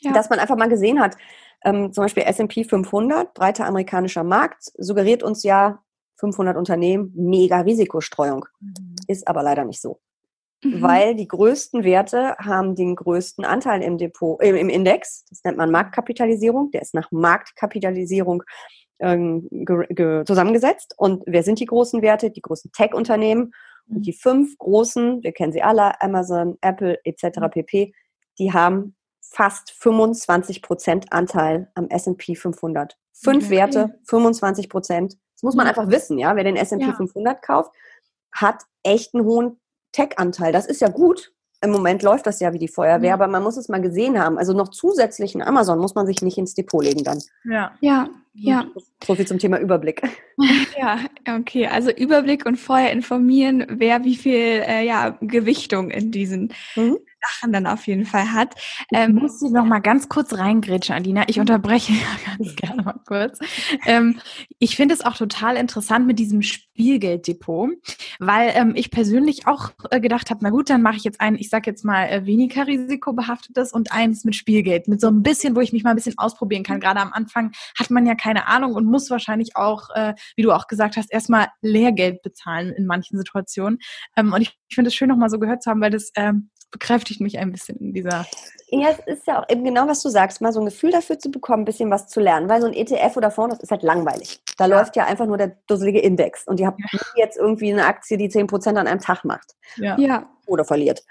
[0.00, 0.12] Ja.
[0.12, 1.16] Dass man einfach mal gesehen hat,
[1.64, 5.82] ähm, zum Beispiel S&P 500, breiter amerikanischer Markt, suggeriert uns ja
[6.16, 8.46] 500 Unternehmen, mega Risikostreuung.
[8.60, 8.96] Mhm.
[9.06, 10.00] Ist aber leider nicht so.
[10.62, 10.82] Mhm.
[10.82, 15.24] Weil die größten Werte haben den größten Anteil im Depot, äh, im Index.
[15.28, 16.70] Das nennt man Marktkapitalisierung.
[16.70, 18.42] Der ist nach Marktkapitalisierung
[20.24, 20.94] zusammengesetzt.
[20.96, 22.30] Und wer sind die großen Werte?
[22.30, 23.52] Die großen Tech-Unternehmen.
[23.88, 24.02] Und mhm.
[24.02, 27.40] die fünf großen, wir kennen sie alle, Amazon, Apple etc.
[27.40, 27.50] Mhm.
[27.50, 27.94] pp.,
[28.38, 32.96] die haben fast 25 Prozent Anteil am S&P 500.
[33.12, 33.56] Fünf okay.
[33.56, 35.14] Werte, 25 Prozent.
[35.34, 36.34] Das muss man einfach wissen, ja.
[36.36, 36.92] Wer den S&P ja.
[36.92, 37.72] 500 kauft,
[38.32, 39.60] hat echt einen hohen
[39.92, 40.52] Tech-Anteil.
[40.52, 41.32] Das ist ja gut,
[41.62, 43.22] im Moment läuft das ja wie die Feuerwehr, mhm.
[43.22, 44.38] aber man muss es mal gesehen haben.
[44.38, 47.22] Also noch zusätzlichen Amazon muss man sich nicht ins Depot legen dann.
[47.44, 48.66] Ja, ja, ja.
[49.04, 50.02] So viel zum Thema Überblick.
[50.78, 50.98] Ja,
[51.38, 51.66] okay.
[51.66, 56.98] Also Überblick und vorher informieren, wer wie viel äh, ja, Gewichtung in diesen mhm.
[57.22, 58.54] Sachen dann auf jeden Fall hat.
[58.92, 61.24] Ähm, ich muss Sie noch mal ganz kurz reingrätschen, Alina.
[61.28, 63.38] Ich unterbreche ja ganz gerne mal kurz.
[63.86, 64.18] Ähm,
[64.58, 67.70] ich finde es auch total interessant mit diesem Spielgelddepot,
[68.18, 71.36] weil ähm, ich persönlich auch äh, gedacht habe, na gut, dann mache ich jetzt ein,
[71.36, 75.54] ich sage jetzt mal, äh, weniger risikobehaftetes und eins mit Spielgeld, mit so ein bisschen,
[75.54, 76.80] wo ich mich mal ein bisschen ausprobieren kann.
[76.80, 80.52] Gerade am Anfang hat man ja keine Ahnung und muss wahrscheinlich auch, äh, wie du
[80.52, 83.78] auch gesagt hast, erstmal Lehrgeld bezahlen in manchen Situationen.
[84.16, 86.10] Ähm, und ich, ich finde es schön, noch mal so gehört zu haben, weil das
[86.16, 88.26] ähm, bekräftigt mich ein bisschen in dieser.
[88.68, 91.18] Ja, es ist ja auch eben genau, was du sagst, mal so ein Gefühl dafür
[91.18, 93.70] zu bekommen, ein bisschen was zu lernen, weil so ein ETF oder Fonds, das ist
[93.70, 94.40] halt langweilig.
[94.56, 94.78] Da ja.
[94.78, 97.00] läuft ja einfach nur der dusselige Index und ihr habt ja.
[97.16, 99.52] jetzt irgendwie eine Aktie, die 10% an einem Tag macht.
[99.76, 99.96] Ja.
[99.98, 100.28] ja.
[100.46, 101.04] Oder verliert.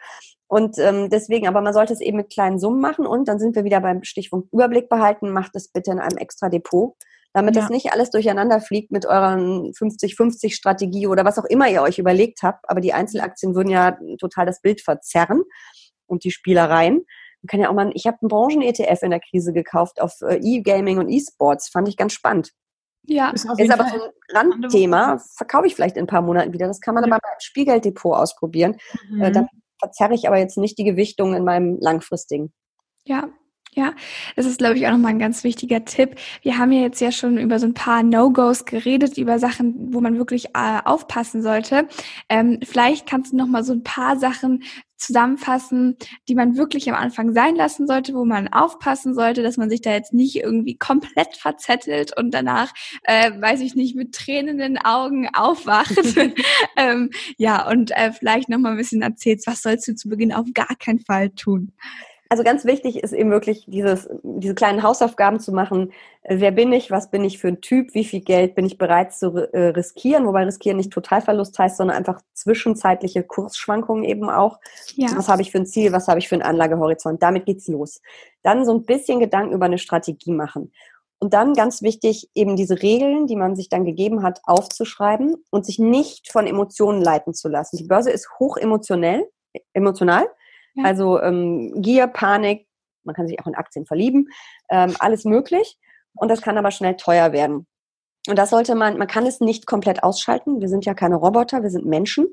[0.47, 3.55] Und ähm, deswegen, aber man sollte es eben mit kleinen Summen machen und dann sind
[3.55, 6.95] wir wieder beim Stichwort Überblick behalten, macht es bitte in einem extra Depot
[7.33, 7.61] damit ja.
[7.61, 11.99] das nicht alles durcheinander fliegt mit euren 50-50 Strategie oder was auch immer ihr euch
[11.99, 12.69] überlegt habt.
[12.69, 15.43] Aber die Einzelaktien würden ja total das Bild verzerren
[16.07, 17.05] und die Spielereien.
[17.41, 20.39] Man kann ja auch mal, ich habe einen Branchen-ETF in der Krise gekauft auf äh,
[20.41, 22.51] E-Gaming und E-Sports, fand ich ganz spannend.
[23.03, 26.53] Ja, ist, ist aber Fall so ein Randthema, verkaufe ich vielleicht in ein paar Monaten
[26.53, 26.67] wieder.
[26.67, 27.09] Das kann man ja.
[27.09, 28.77] aber beim Spielgelddepot ausprobieren.
[29.19, 29.33] Äh, mhm.
[29.33, 29.47] Dann
[29.79, 32.53] verzerre ich aber jetzt nicht die Gewichtung in meinem langfristigen.
[33.05, 33.29] Ja,
[33.73, 33.93] ja,
[34.35, 36.15] das ist, glaube ich, auch nochmal ein ganz wichtiger Tipp.
[36.41, 40.01] Wir haben ja jetzt ja schon über so ein paar No-Gos geredet, über Sachen, wo
[40.01, 41.87] man wirklich äh, aufpassen sollte.
[42.27, 44.63] Ähm, vielleicht kannst du nochmal so ein paar Sachen
[44.97, 45.95] zusammenfassen,
[46.27, 49.81] die man wirklich am Anfang sein lassen sollte, wo man aufpassen sollte, dass man sich
[49.81, 55.29] da jetzt nicht irgendwie komplett verzettelt und danach, äh, weiß ich nicht, mit tränenden Augen
[55.33, 55.95] aufwacht.
[56.75, 60.47] ähm, ja, und äh, vielleicht nochmal ein bisschen erzählst, was sollst du zu Beginn auf
[60.53, 61.71] gar keinen Fall tun?
[62.31, 65.91] Also ganz wichtig ist eben wirklich dieses, diese kleinen Hausaufgaben zu machen.
[66.21, 66.89] Äh, wer bin ich?
[66.89, 67.93] Was bin ich für ein Typ?
[67.93, 70.25] Wie viel Geld bin ich bereit zu äh, riskieren?
[70.25, 74.59] Wobei riskieren nicht Totalverlust heißt, sondern einfach zwischenzeitliche Kursschwankungen eben auch.
[74.95, 75.09] Ja.
[75.13, 75.91] Was habe ich für ein Ziel?
[75.91, 77.21] Was habe ich für einen Anlagehorizont?
[77.21, 78.01] Damit geht's los.
[78.43, 80.71] Dann so ein bisschen Gedanken über eine Strategie machen.
[81.19, 85.65] Und dann ganz wichtig, eben diese Regeln, die man sich dann gegeben hat, aufzuschreiben und
[85.65, 87.75] sich nicht von Emotionen leiten zu lassen.
[87.75, 89.29] Die Börse ist hoch emotionell,
[89.73, 90.29] emotional.
[90.75, 90.85] Ja.
[90.85, 92.67] Also ähm, Gier, Panik,
[93.03, 94.27] man kann sich auch in Aktien verlieben,
[94.69, 95.77] ähm, alles möglich.
[96.15, 97.67] Und das kann aber schnell teuer werden.
[98.27, 100.61] Und das sollte man, man kann es nicht komplett ausschalten.
[100.61, 102.27] Wir sind ja keine Roboter, wir sind Menschen.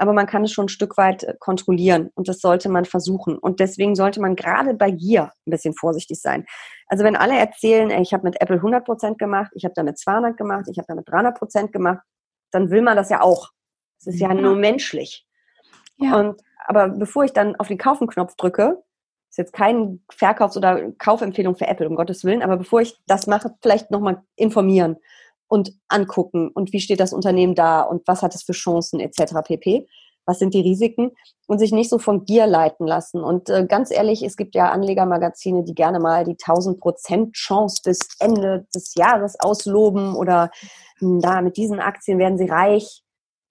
[0.00, 3.36] Aber man kann es schon ein Stück weit äh, kontrollieren und das sollte man versuchen.
[3.36, 6.46] Und deswegen sollte man gerade bei Gier ein bisschen vorsichtig sein.
[6.86, 9.98] Also wenn alle erzählen, ey, ich habe mit Apple 100 Prozent gemacht, ich habe damit
[9.98, 11.98] 200 gemacht, ich habe damit 300 Prozent gemacht,
[12.52, 13.50] dann will man das ja auch.
[13.98, 15.26] Das ist ja, ja nur menschlich.
[15.98, 16.18] Ja.
[16.18, 18.82] Und aber bevor ich dann auf den Kaufen-Knopf drücke,
[19.30, 23.26] ist jetzt kein Verkaufs- oder Kaufempfehlung für Apple, um Gottes Willen, aber bevor ich das
[23.26, 24.96] mache, vielleicht nochmal informieren
[25.48, 29.34] und angucken und wie steht das Unternehmen da und was hat es für Chancen etc.
[29.44, 29.86] pp.
[30.26, 31.12] Was sind die Risiken
[31.46, 33.24] und sich nicht so von Gier leiten lassen.
[33.24, 37.80] Und äh, ganz ehrlich, es gibt ja Anlegermagazine, die gerne mal die 1000 Prozent Chance
[37.82, 40.50] bis Ende des Jahres ausloben oder
[40.98, 43.02] hm, da mit diesen Aktien werden sie reich.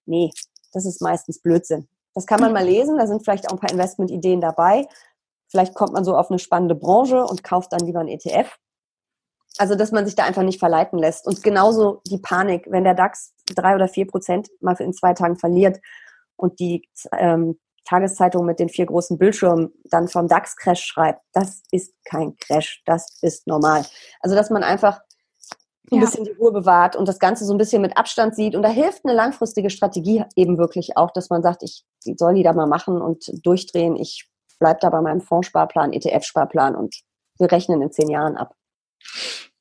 [0.06, 0.30] Nee,
[0.72, 1.88] das ist meistens Blödsinn.
[2.18, 4.88] Das kann man mal lesen, da sind vielleicht auch ein paar Investmentideen dabei.
[5.46, 8.58] Vielleicht kommt man so auf eine spannende Branche und kauft dann lieber ein ETF.
[9.56, 11.28] Also, dass man sich da einfach nicht verleiten lässt.
[11.28, 15.36] Und genauso die Panik, wenn der DAX drei oder vier Prozent mal in zwei Tagen
[15.36, 15.78] verliert
[16.34, 21.94] und die ähm, Tageszeitung mit den vier großen Bildschirmen dann vom DAX-Crash schreibt, das ist
[22.04, 23.86] kein Crash, das ist normal.
[24.18, 25.02] Also, dass man einfach
[25.90, 26.04] ein ja.
[26.04, 28.54] bisschen die Ruhe bewahrt und das Ganze so ein bisschen mit Abstand sieht.
[28.54, 31.84] Und da hilft eine langfristige Strategie eben wirklich auch, dass man sagt, ich
[32.16, 33.96] soll die da mal machen und durchdrehen.
[33.96, 34.28] Ich
[34.58, 36.94] bleibe da bei meinem Fondssparplan, ETF-Sparplan und
[37.38, 38.54] wir rechnen in zehn Jahren ab.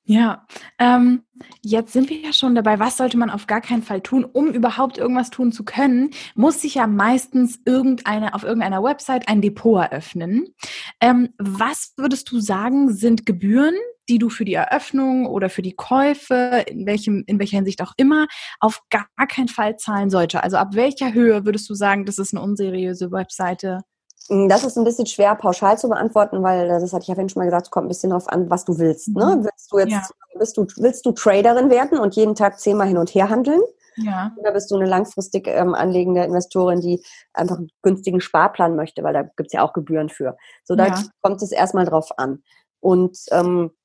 [0.09, 0.47] Ja,
[0.79, 1.23] ähm,
[1.61, 4.47] jetzt sind wir ja schon dabei, was sollte man auf gar keinen Fall tun, um
[4.47, 9.83] überhaupt irgendwas tun zu können, muss sich ja meistens irgendeine auf irgendeiner Website ein Depot
[9.83, 10.55] eröffnen.
[11.01, 13.75] Ähm, was würdest du sagen, sind Gebühren,
[14.09, 17.93] die du für die Eröffnung oder für die Käufe, in welchem, in welcher Hinsicht auch
[17.97, 18.27] immer,
[18.59, 20.43] auf gar keinen Fall zahlen sollte?
[20.43, 23.81] Also ab welcher Höhe würdest du sagen, das ist eine unseriöse Webseite?
[24.29, 27.29] Mm, das ist ein bisschen schwer pauschal zu beantworten, weil das hatte ich ja vorhin
[27.29, 29.09] schon mal gesagt, es kommt ein bisschen darauf an, was du willst.
[29.09, 29.37] Ne?
[29.37, 29.43] Mhm.
[29.43, 30.07] Willst du jetzt, ja.
[30.37, 33.61] bist du, willst du Traderin werden und jeden Tag zehnmal hin und her handeln?
[33.97, 34.31] Ja.
[34.37, 37.03] Oder bist du eine langfristig ähm, anlegende Investorin, die
[37.33, 40.37] einfach einen günstigen Sparplan möchte, weil da gibt es ja auch Gebühren für.
[40.63, 41.03] So, da ja.
[41.21, 42.43] kommt es erstmal drauf an.
[42.79, 43.76] Und ähm, äh,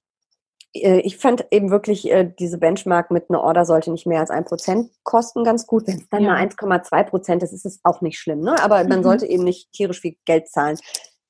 [0.74, 4.44] ich fand eben wirklich äh, diese Benchmark mit einer Order sollte nicht mehr als ein
[4.44, 5.86] Prozent kosten ganz gut.
[5.86, 6.30] Wenn es dann ja.
[6.30, 8.40] mal 1,2 Prozent ist, ist es auch nicht schlimm.
[8.40, 8.56] Ne?
[8.62, 9.04] Aber man mhm.
[9.04, 10.78] sollte eben nicht tierisch viel Geld zahlen.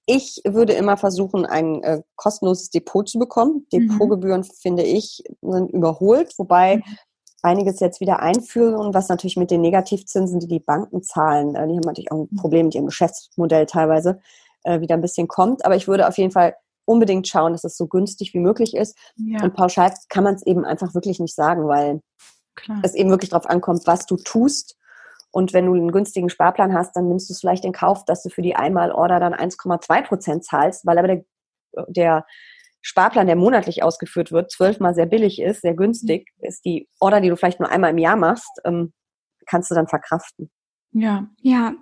[0.07, 3.66] Ich würde immer versuchen, ein äh, kostenloses Depot zu bekommen.
[3.72, 3.88] Mhm.
[3.88, 6.82] Depotgebühren, finde ich, sind überholt, wobei mhm.
[7.43, 11.74] einiges jetzt wieder einführen, was natürlich mit den Negativzinsen, die die Banken zahlen, äh, die
[11.74, 12.36] haben natürlich auch ein mhm.
[12.36, 14.20] Problem mit ihrem Geschäftsmodell teilweise,
[14.62, 15.64] äh, wieder ein bisschen kommt.
[15.64, 16.55] Aber ich würde auf jeden Fall
[16.85, 18.97] unbedingt schauen, dass es so günstig wie möglich ist.
[19.16, 19.43] Ja.
[19.43, 22.01] Und pauschal kann man es eben einfach wirklich nicht sagen, weil
[22.55, 22.80] Klar.
[22.83, 24.76] es eben wirklich darauf ankommt, was du tust.
[25.30, 28.22] Und wenn du einen günstigen Sparplan hast, dann nimmst du es vielleicht in Kauf, dass
[28.22, 31.24] du für die Einmal-Order dann 1,2 Prozent zahlst, weil aber der,
[31.89, 32.26] der
[32.83, 36.49] Sparplan, der monatlich ausgeführt wird, zwölfmal sehr billig ist, sehr günstig, mhm.
[36.49, 38.93] ist die Order, die du vielleicht nur einmal im Jahr machst, ähm,
[39.47, 40.51] kannst du dann verkraften.
[40.93, 41.26] Ja.
[41.40, 41.74] Ja.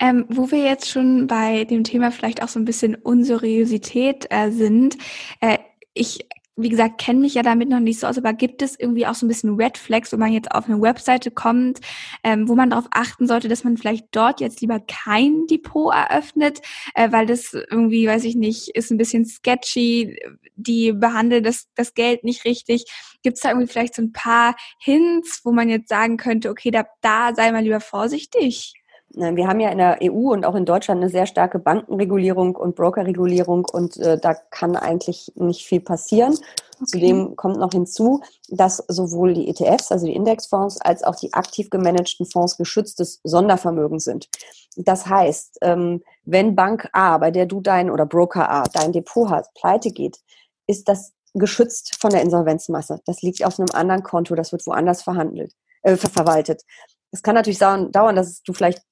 [0.00, 4.50] Ähm, wo wir jetzt schon bei dem Thema vielleicht auch so ein bisschen Unseriosität äh,
[4.50, 4.98] sind,
[5.40, 5.58] äh,
[5.94, 6.26] ich
[6.58, 9.14] wie gesagt, kenne mich ja damit noch nicht so aus, aber gibt es irgendwie auch
[9.14, 11.78] so ein bisschen Red Flags, wenn man jetzt auf eine Webseite kommt,
[12.24, 16.60] ähm, wo man darauf achten sollte, dass man vielleicht dort jetzt lieber kein Depot eröffnet,
[16.94, 20.18] äh, weil das irgendwie, weiß ich nicht, ist ein bisschen sketchy,
[20.56, 22.84] die behandeln das, das Geld nicht richtig.
[23.22, 26.72] Gibt es da irgendwie vielleicht so ein paar Hints, wo man jetzt sagen könnte, okay,
[26.72, 28.74] da, da sei mal lieber vorsichtig?
[29.10, 32.76] Wir haben ja in der EU und auch in Deutschland eine sehr starke Bankenregulierung und
[32.76, 36.34] Brokerregulierung und äh, da kann eigentlich nicht viel passieren.
[36.80, 36.84] Okay.
[36.86, 41.70] Zudem kommt noch hinzu, dass sowohl die ETFs, also die Indexfonds, als auch die aktiv
[41.70, 44.28] gemanagten Fonds geschütztes Sondervermögen sind.
[44.76, 49.30] Das heißt, ähm, wenn Bank A, bei der du dein oder Broker A dein Depot
[49.30, 50.18] hast, pleite geht,
[50.66, 53.00] ist das geschützt von der Insolvenzmasse.
[53.06, 56.62] Das liegt auf einem anderen Konto, das wird woanders verhandelt, äh, verwaltet.
[57.10, 58.82] Es kann natürlich dauern, dass du vielleicht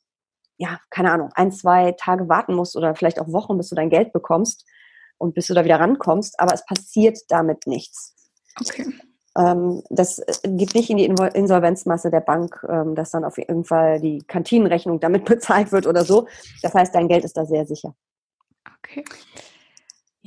[0.58, 3.90] ja, keine Ahnung, ein, zwei Tage warten musst oder vielleicht auch Wochen, bis du dein
[3.90, 4.66] Geld bekommst
[5.18, 8.14] und bis du da wieder rankommst, aber es passiert damit nichts.
[8.60, 8.86] Okay.
[9.36, 13.64] Ähm, das äh, geht nicht in die Insolvenzmasse der Bank, ähm, dass dann auf jeden
[13.64, 16.26] Fall die Kantinenrechnung damit bezahlt wird oder so.
[16.62, 17.94] Das heißt, dein Geld ist da sehr sicher.
[18.78, 19.04] Okay.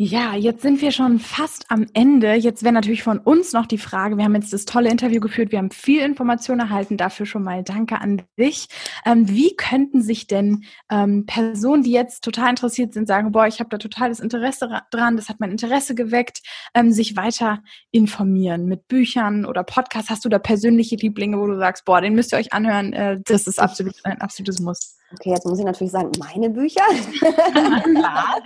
[0.02, 2.34] Ja, jetzt sind wir schon fast am Ende.
[2.36, 5.52] Jetzt wäre natürlich von uns noch die Frage, wir haben jetzt das tolle Interview geführt,
[5.52, 8.70] wir haben viel Information erhalten, dafür schon mal danke an dich.
[9.06, 13.60] Ähm, wie könnten sich denn ähm, Personen, die jetzt total interessiert sind, sagen, boah, ich
[13.60, 16.43] habe da totales Interesse dran, das hat mein Interesse geweckt,
[16.74, 20.10] ähm, sich weiter informieren mit Büchern oder Podcasts?
[20.10, 23.20] Hast du da persönliche Lieblinge, wo du sagst, boah, den müsst ihr euch anhören, äh,
[23.26, 24.99] das ist absolut ein absolutes Muss?
[25.12, 26.84] Okay, jetzt muss ich natürlich sagen, meine Bücher.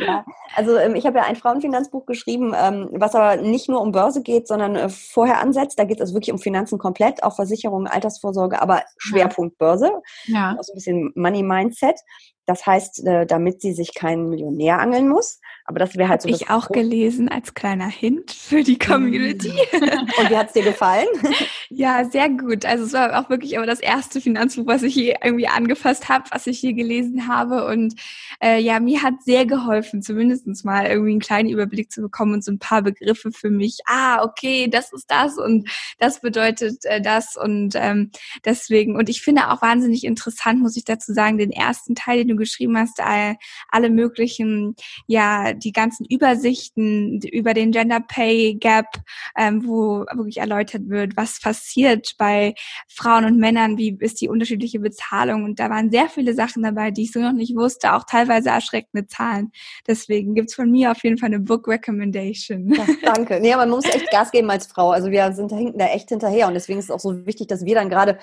[0.00, 0.24] ja,
[0.54, 4.22] also ähm, ich habe ja ein Frauenfinanzbuch geschrieben, ähm, was aber nicht nur um Börse
[4.22, 5.78] geht, sondern äh, vorher ansetzt.
[5.78, 9.90] Da geht es also wirklich um Finanzen komplett, auch Versicherungen, Altersvorsorge, aber Schwerpunkt Börse.
[10.26, 10.54] Ja.
[10.56, 11.98] Also ein bisschen Money Mindset.
[12.46, 15.40] Das heißt, äh, damit sie sich keinen Millionär angeln muss.
[15.66, 16.28] Aber das wäre halt so.
[16.28, 19.48] Ich auch gelesen als kleiner Hint für die Community.
[19.72, 21.06] Und wie hat es dir gefallen?
[21.70, 22.66] ja, sehr gut.
[22.66, 26.24] Also es war auch wirklich aber das erste Finanzbuch, was ich hier irgendwie angefasst habe,
[26.30, 27.66] was ich hier gelesen habe.
[27.66, 27.94] Und
[28.42, 32.44] äh, ja, mir hat sehr geholfen, zumindest mal irgendwie einen kleinen Überblick zu bekommen und
[32.44, 33.78] so ein paar Begriffe für mich.
[33.86, 38.10] Ah, okay, das ist das und das bedeutet äh, das und ähm,
[38.44, 38.96] deswegen.
[38.96, 42.40] Und ich finde auch wahnsinnig interessant, muss ich dazu sagen, den ersten Teil, den du
[42.42, 43.36] geschrieben hast, all,
[43.70, 44.74] alle möglichen,
[45.06, 48.86] ja, die ganzen Übersichten über den Gender Pay Gap,
[49.36, 52.54] ähm, wo wirklich erläutert wird, was passiert bei
[52.88, 55.44] Frauen und Männern, wie ist die unterschiedliche Bezahlung.
[55.44, 58.50] Und da waren sehr viele Sachen dabei, die ich so noch nicht wusste, auch teilweise
[58.50, 59.52] erschreckende Zahlen.
[59.86, 62.72] Deswegen gibt's von mir auf jeden Fall eine Book Recommendation.
[62.74, 63.40] Ja, danke.
[63.40, 64.90] Nee, aber man muss echt Gas geben als Frau.
[64.90, 67.48] Also wir sind da hinten da echt hinterher und deswegen ist es auch so wichtig,
[67.48, 68.18] dass wir dann gerade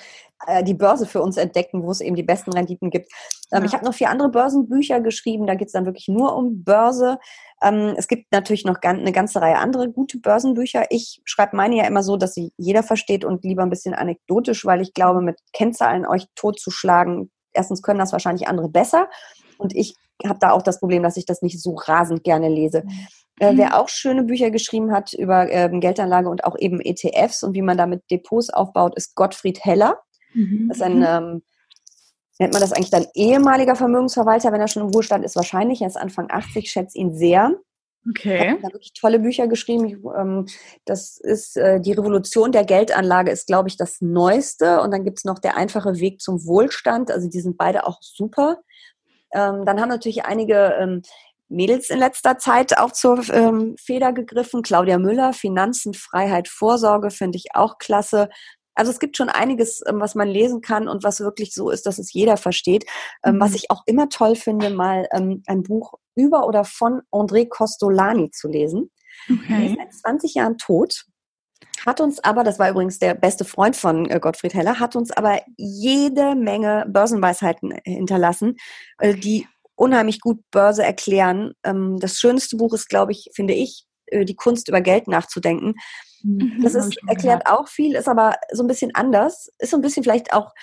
[0.47, 3.11] äh, die Börse für uns entdecken, wo es eben die besten Renditen gibt.
[3.51, 3.65] Ähm, ja.
[3.65, 7.17] Ich habe noch vier andere Börsenbücher geschrieben, da geht es dann wirklich nur um Börse.
[7.61, 10.85] Ähm, es gibt natürlich noch eine ganze Reihe andere gute Börsenbücher.
[10.89, 14.65] Ich schreibe meine ja immer so, dass sie jeder versteht und lieber ein bisschen anekdotisch,
[14.65, 19.07] weil ich glaube, mit Kennzahlen euch totzuschlagen, erstens können das wahrscheinlich andere besser
[19.57, 19.95] und ich
[20.27, 22.83] habe da auch das Problem, dass ich das nicht so rasend gerne lese.
[22.83, 23.07] Mhm.
[23.39, 27.55] Äh, wer auch schöne Bücher geschrieben hat über ähm, Geldanlage und auch eben ETFs und
[27.55, 29.99] wie man damit Depots aufbaut, ist Gottfried Heller.
[30.33, 30.67] Mhm.
[30.69, 31.41] Das ist ein, ähm,
[32.39, 35.81] nennt man das eigentlich dann ehemaliger Vermögensverwalter, wenn er schon im Ruhestand ist, wahrscheinlich.
[35.81, 37.55] Er ist Anfang 80, schätze ihn sehr.
[38.09, 38.57] Okay.
[38.57, 40.03] Er hat wirklich tolle Bücher geschrieben.
[40.17, 40.47] Ähm,
[40.85, 44.81] das ist äh, die Revolution der Geldanlage ist, glaube ich, das Neueste.
[44.81, 47.11] Und dann gibt es noch der einfache Weg zum Wohlstand.
[47.11, 48.57] Also die sind beide auch super.
[49.33, 51.03] Ähm, dann haben natürlich einige ähm,
[51.47, 53.21] Mädels in letzter Zeit auch zur
[53.77, 54.61] Feder gegriffen.
[54.61, 58.29] Claudia Müller, Finanzen, Freiheit, Vorsorge finde ich auch klasse.
[58.75, 61.85] Also es gibt schon einiges, ähm, was man lesen kann und was wirklich so ist,
[61.85, 62.85] dass es jeder versteht.
[63.23, 63.39] Ähm, mhm.
[63.41, 68.31] Was ich auch immer toll finde, mal ähm, ein Buch über oder von André Costolani
[68.31, 68.91] zu lesen.
[69.29, 69.53] Okay.
[69.53, 71.05] Er ist seit 20 Jahren tot,
[71.85, 75.11] hat uns aber, das war übrigens der beste Freund von äh, Gottfried Heller, hat uns
[75.11, 78.57] aber jede Menge Börsenweisheiten hinterlassen,
[78.99, 81.53] äh, die unheimlich gut Börse erklären.
[81.63, 85.73] das schönste Buch ist, glaube ich, finde ich, äh, die Kunst über Geld nachzudenken.
[86.23, 89.51] Mhm, das ist, erklärt auch viel, ist aber so ein bisschen anders.
[89.59, 90.53] Ist so ein bisschen vielleicht auch,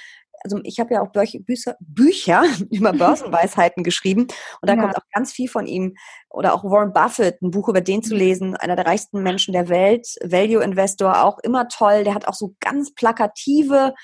[0.43, 4.23] also ich habe ja auch Bücher, Bücher über Börsenweisheiten geschrieben
[4.61, 4.83] und da ja.
[4.83, 5.95] kommt auch ganz viel von ihm.
[6.31, 8.21] Oder auch Warren Buffett, ein Buch über den zu mhm.
[8.21, 12.05] lesen, einer der reichsten Menschen der Welt, Value Investor, auch immer toll.
[12.05, 13.95] Der hat auch so ganz plakative,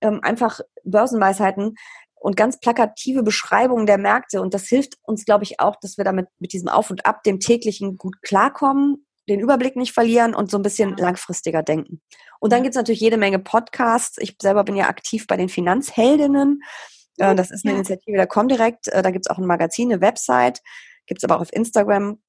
[0.00, 1.74] ähm, einfach Börsenweisheiten
[2.14, 4.42] und ganz plakative Beschreibungen der Märkte.
[4.42, 7.22] Und das hilft uns, glaube ich, auch, dass wir damit mit diesem Auf und Ab,
[7.22, 12.00] dem täglichen gut klarkommen den Überblick nicht verlieren und so ein bisschen langfristiger denken.
[12.40, 14.18] Und dann gibt es natürlich jede Menge Podcasts.
[14.18, 16.62] Ich selber bin ja aktiv bei den Finanzheldinnen.
[17.18, 17.74] Äh, das ist eine.
[17.74, 18.88] Initiative der Comdirect.
[18.88, 20.62] Äh, da gibt es auch ein Magazin, eine Website,
[21.06, 22.20] gibt es aber auch auf Instagram.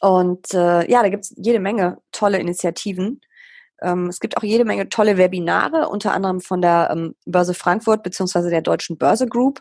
[0.00, 3.20] Und äh, ja, da gibt es jede Menge tolle Initiativen.
[3.80, 8.02] Ähm, es gibt auch jede Menge tolle Webinare, unter anderem von der ähm, Börse Frankfurt
[8.02, 9.60] beziehungsweise der Deutschen Börse Group.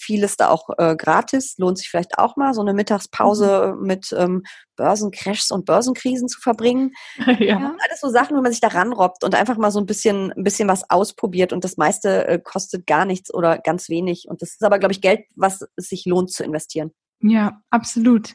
[0.00, 3.86] Vieles da auch äh, gratis, lohnt sich vielleicht auch mal, so eine Mittagspause mhm.
[3.86, 4.42] mit ähm,
[4.76, 6.92] Börsencrashs und Börsenkrisen zu verbringen.
[7.40, 7.56] Ja.
[7.56, 10.44] Alles so Sachen, wo man sich da ranrobbt und einfach mal so ein bisschen, ein
[10.44, 14.26] bisschen was ausprobiert und das meiste äh, kostet gar nichts oder ganz wenig.
[14.28, 16.92] Und das ist aber, glaube ich, Geld, was es sich lohnt zu investieren.
[17.22, 18.34] Ja, absolut.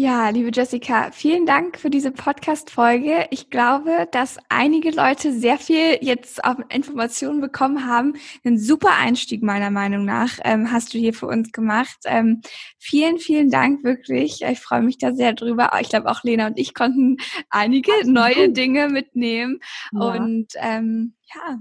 [0.00, 3.26] Ja, liebe Jessica, vielen Dank für diese Podcast-Folge.
[3.32, 8.12] Ich glaube, dass einige Leute sehr viel jetzt auf Informationen bekommen haben.
[8.44, 11.96] Ein super Einstieg meiner Meinung nach ähm, hast du hier für uns gemacht.
[12.04, 12.42] Ähm,
[12.78, 14.42] vielen, vielen Dank wirklich.
[14.42, 15.72] Ich freue mich da sehr drüber.
[15.80, 17.16] Ich glaube, auch Lena und ich konnten
[17.50, 18.14] einige Absolut.
[18.14, 19.58] neue Dinge mitnehmen.
[19.90, 19.98] Ja.
[19.98, 21.58] Und ähm, ja,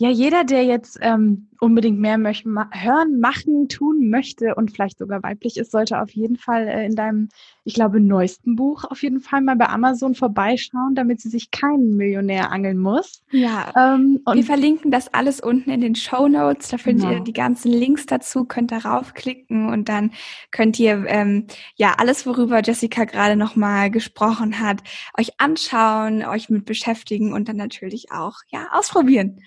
[0.00, 4.98] ja, jeder, der jetzt ähm, unbedingt mehr möchte, ma hören, machen, tun möchte und vielleicht
[4.98, 7.30] sogar weiblich ist, sollte auf jeden Fall äh, in deinem,
[7.64, 11.96] ich glaube, neuesten Buch auf jeden Fall mal bei Amazon vorbeischauen, damit sie sich keinen
[11.96, 13.22] Millionär angeln muss.
[13.32, 13.72] Ja.
[13.76, 16.68] Ähm, und wir verlinken das alles unten in den Show Notes.
[16.68, 17.18] Da findet genau.
[17.18, 20.12] ihr die ganzen Links dazu, könnt darauf klicken und dann
[20.52, 24.78] könnt ihr ähm, ja alles, worüber Jessica gerade nochmal gesprochen hat,
[25.18, 29.40] euch anschauen, euch mit beschäftigen und dann natürlich auch ja ausprobieren.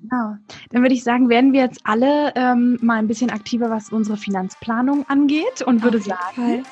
[0.00, 0.36] Genau.
[0.70, 4.16] Dann würde ich sagen, werden wir jetzt alle ähm, mal ein bisschen aktiver, was unsere
[4.16, 6.62] Finanzplanung angeht und würde sagen, Fall.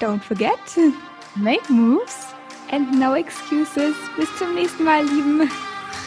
[0.00, 0.58] don't forget,
[1.36, 2.34] make moves
[2.70, 3.94] and no excuses.
[4.16, 5.50] Bis zum nächsten Mal, Lieben.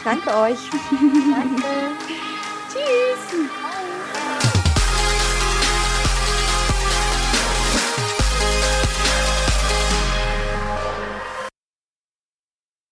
[0.03, 0.59] Danke euch.
[0.91, 1.63] Danke.
[2.69, 3.49] Tschüss.